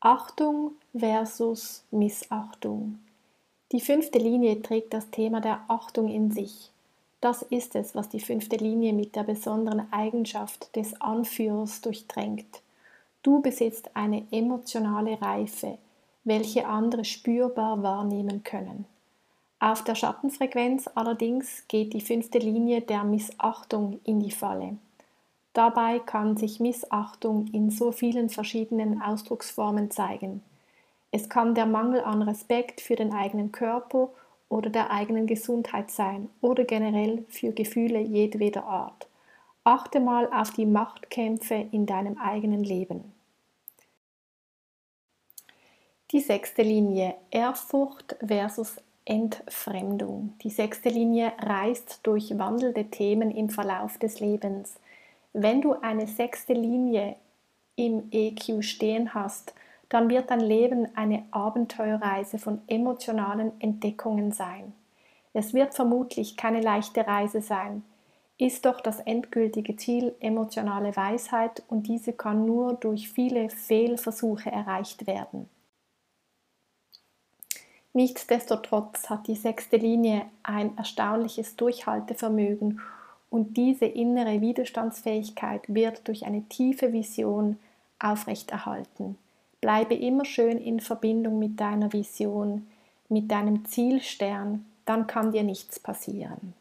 Achtung 0.05 0.73
versus 0.93 1.85
Missachtung. 1.93 2.99
Die 3.71 3.81
fünfte 3.81 4.19
Linie 4.19 4.61
trägt 4.61 4.93
das 4.93 5.09
Thema 5.13 5.41
der 5.41 5.61
Achtung 5.69 6.09
in 6.09 6.33
sich. 6.33 6.73
Das 7.21 7.43
ist 7.43 7.77
es, 7.77 7.95
was 7.95 8.09
die 8.09 8.19
fünfte 8.19 8.57
Linie 8.57 8.95
mit 8.95 9.15
der 9.15 9.23
besonderen 9.23 9.93
Eigenschaft 9.93 10.75
des 10.75 11.01
Anführers 11.01 11.83
durchdrängt. 11.83 12.63
Du 13.23 13.43
besitzt 13.43 13.95
eine 13.95 14.27
emotionale 14.33 15.23
Reife, 15.23 15.79
welche 16.25 16.67
andere 16.67 17.05
spürbar 17.05 17.85
wahrnehmen 17.85 18.43
können. 18.43 18.87
Auf 19.61 19.85
der 19.85 19.95
Schattenfrequenz 19.95 20.91
allerdings 20.97 21.69
geht 21.69 21.93
die 21.93 22.01
fünfte 22.01 22.39
Linie 22.39 22.81
der 22.81 23.05
Missachtung 23.05 24.01
in 24.03 24.19
die 24.19 24.33
Falle. 24.33 24.79
Dabei 25.53 25.99
kann 25.99 26.37
sich 26.37 26.61
Missachtung 26.61 27.47
in 27.49 27.71
so 27.71 27.93
vielen 27.93 28.31
verschiedenen 28.31 29.03
Ausdrucksformen 29.03 29.91
zeigen. 29.91 30.43
Es 31.11 31.29
kann 31.29 31.55
der 31.55 31.67
Mangel 31.67 32.01
an 32.01 32.23
Respekt 32.23 32.81
für 32.81 32.97
den 32.97 33.13
eigenen 33.13 33.53
Körper 33.53 34.09
oder 34.49 34.71
der 34.71 34.91
eigenen 34.91 35.27
Gesundheit 35.27 35.91
sein 35.91 36.31
oder 36.41 36.65
generell 36.65 37.25
für 37.29 37.53
Gefühle 37.53 38.01
jedweder 38.01 38.65
Art. 38.65 39.09
Achte 39.65 40.01
mal 40.01 40.29
auf 40.33 40.51
die 40.51 40.67
Machtkämpfe 40.67 41.69
in 41.71 41.87
deinem 41.87 42.19
eigenen 42.19 42.65
Leben. 42.65 43.13
Die 46.11 46.21
sechste 46.21 46.63
Linie 46.63 47.15
Ehrfurcht 47.31 48.17
versus 48.27 48.77
Entfremdung. 49.05 50.35
Die 50.43 50.51
sechste 50.51 50.89
Linie 50.89 51.33
reist 51.39 52.01
durch 52.03 52.39
wandelnde 52.39 52.91
Themen 52.91 53.31
im 53.31 53.49
Verlauf 53.49 53.99
des 53.99 54.21
Lebens. 54.21 54.75
Wenn 55.33 55.63
du 55.63 55.75
eine 55.75 56.07
sechste 56.07 56.53
Linie 56.53 57.17
im 57.77 58.09
EQ 58.11 58.63
stehen 58.63 59.15
hast, 59.15 59.55
dann 59.89 60.09
wird 60.09 60.31
dein 60.31 60.41
Leben 60.41 60.89
eine 60.97 61.25
Abenteuerreise 61.31 62.39
von 62.39 62.61
emotionalen 62.67 63.61
Entdeckungen 63.61 64.33
sein. 64.33 64.73
Es 65.33 65.55
wird 65.55 65.75
vermutlich 65.75 66.37
keine 66.37 66.61
leichte 66.61 67.07
Reise 67.07 67.41
sein, 67.41 67.83
ist 68.39 68.65
doch 68.65 68.81
das 68.81 69.01
endgültige 69.01 69.77
Ziel 69.77 70.15
emotionale 70.21 70.97
Weisheit 70.97 71.63
und 71.69 71.87
diese 71.87 72.13
kann 72.13 72.45
nur 72.45 72.75
durch 72.75 73.11
viele 73.11 73.49
Fehlversuche 73.51 74.51
erreicht 74.51 75.07
werden. 75.07 75.49
Nichtsdestotrotz 77.95 79.11
hat 79.11 79.27
die 79.27 79.37
sechste 79.37 79.77
Linie 79.77 80.25
ein 80.43 80.77
erstaunliches 80.79 81.57
Durchhaltevermögen 81.57 82.81
und 83.33 83.57
diese 83.57 83.87
innere 83.87 84.43
Widerstandsfähigkeit 84.43 85.63
wird 85.67 86.07
durch 86.07 86.27
eine 86.27 86.43
tiefe 86.51 86.93
Vision 86.93 87.59
aufrechterhalten. 87.99 89.17
Bleibe 89.63 89.95
immer 89.95 90.27
schön 90.27 90.59
in 90.59 90.81
Verbindung 90.81 91.39
mit 91.39 91.59
deiner 91.59 91.95
Vision, 91.95 92.67
mit 93.09 93.31
deinem 93.31 93.65
Zielstern, 93.65 94.67
dann 94.85 95.07
kann 95.07 95.33
dir 95.33 95.45
nichts 95.45 95.81
passieren. 95.81 96.53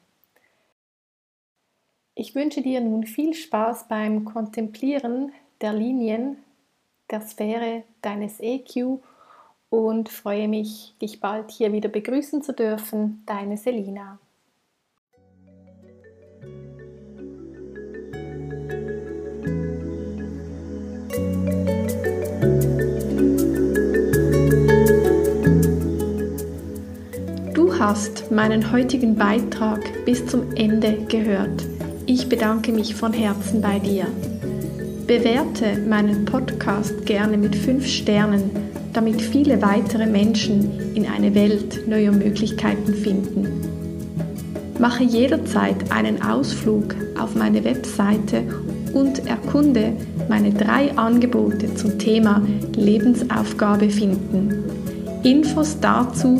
Ich 2.16 2.36
wünsche 2.36 2.62
dir 2.62 2.80
nun 2.80 3.06
viel 3.06 3.34
Spaß 3.34 3.90
beim 3.90 4.24
Kontemplieren 4.24 5.34
der 5.60 5.74
Linien 5.74 6.38
der 7.10 7.20
Sphäre 7.20 7.84
deines 8.02 8.40
EQ 8.40 9.00
und 9.70 10.08
freue 10.08 10.48
mich, 10.48 10.94
dich 11.02 11.20
bald 11.20 11.52
hier 11.52 11.74
wieder 11.74 11.90
begrüßen 11.90 12.42
zu 12.42 12.54
dürfen. 12.54 13.24
Deine 13.26 13.58
Selina. 13.58 14.20
Hast 27.82 28.32
meinen 28.32 28.72
heutigen 28.72 29.16
Beitrag 29.16 30.06
bis 30.06 30.24
zum 30.28 30.54
Ende 30.54 31.00
gehört. 31.10 31.66
Ich 32.06 32.30
bedanke 32.30 32.72
mich 32.72 32.94
von 32.94 33.12
Herzen 33.12 33.60
bei 33.60 33.80
dir. 33.80 34.06
Bewerte 35.08 35.80
meinen 35.90 36.26
Podcast 36.26 37.08
gerne 37.08 37.40
mit 37.40 37.56
5 37.56 37.88
Sternen, 37.88 38.52
damit 38.94 39.20
viele 39.20 39.64
weitere 39.64 40.06
Menschen 40.06 40.94
in 40.94 41.08
eine 41.08 41.34
Welt 41.34 41.88
neuer 41.88 42.12
Möglichkeiten 42.12 42.94
finden. 42.94 43.48
Mache 44.78 45.04
jederzeit 45.04 45.92
einen 45.92 46.22
Ausflug 46.22 46.94
auf 47.20 47.34
meine 47.34 47.64
Webseite 47.64 48.44
und 48.94 49.26
erkunde 49.28 49.94
meine 50.30 50.52
drei 50.52 50.96
Angebote 50.96 51.74
zum 51.74 51.98
Thema 51.98 52.44
Lebensaufgabe 52.76 53.90
finden. 53.90 54.66
Infos 55.24 55.78
dazu 55.80 56.40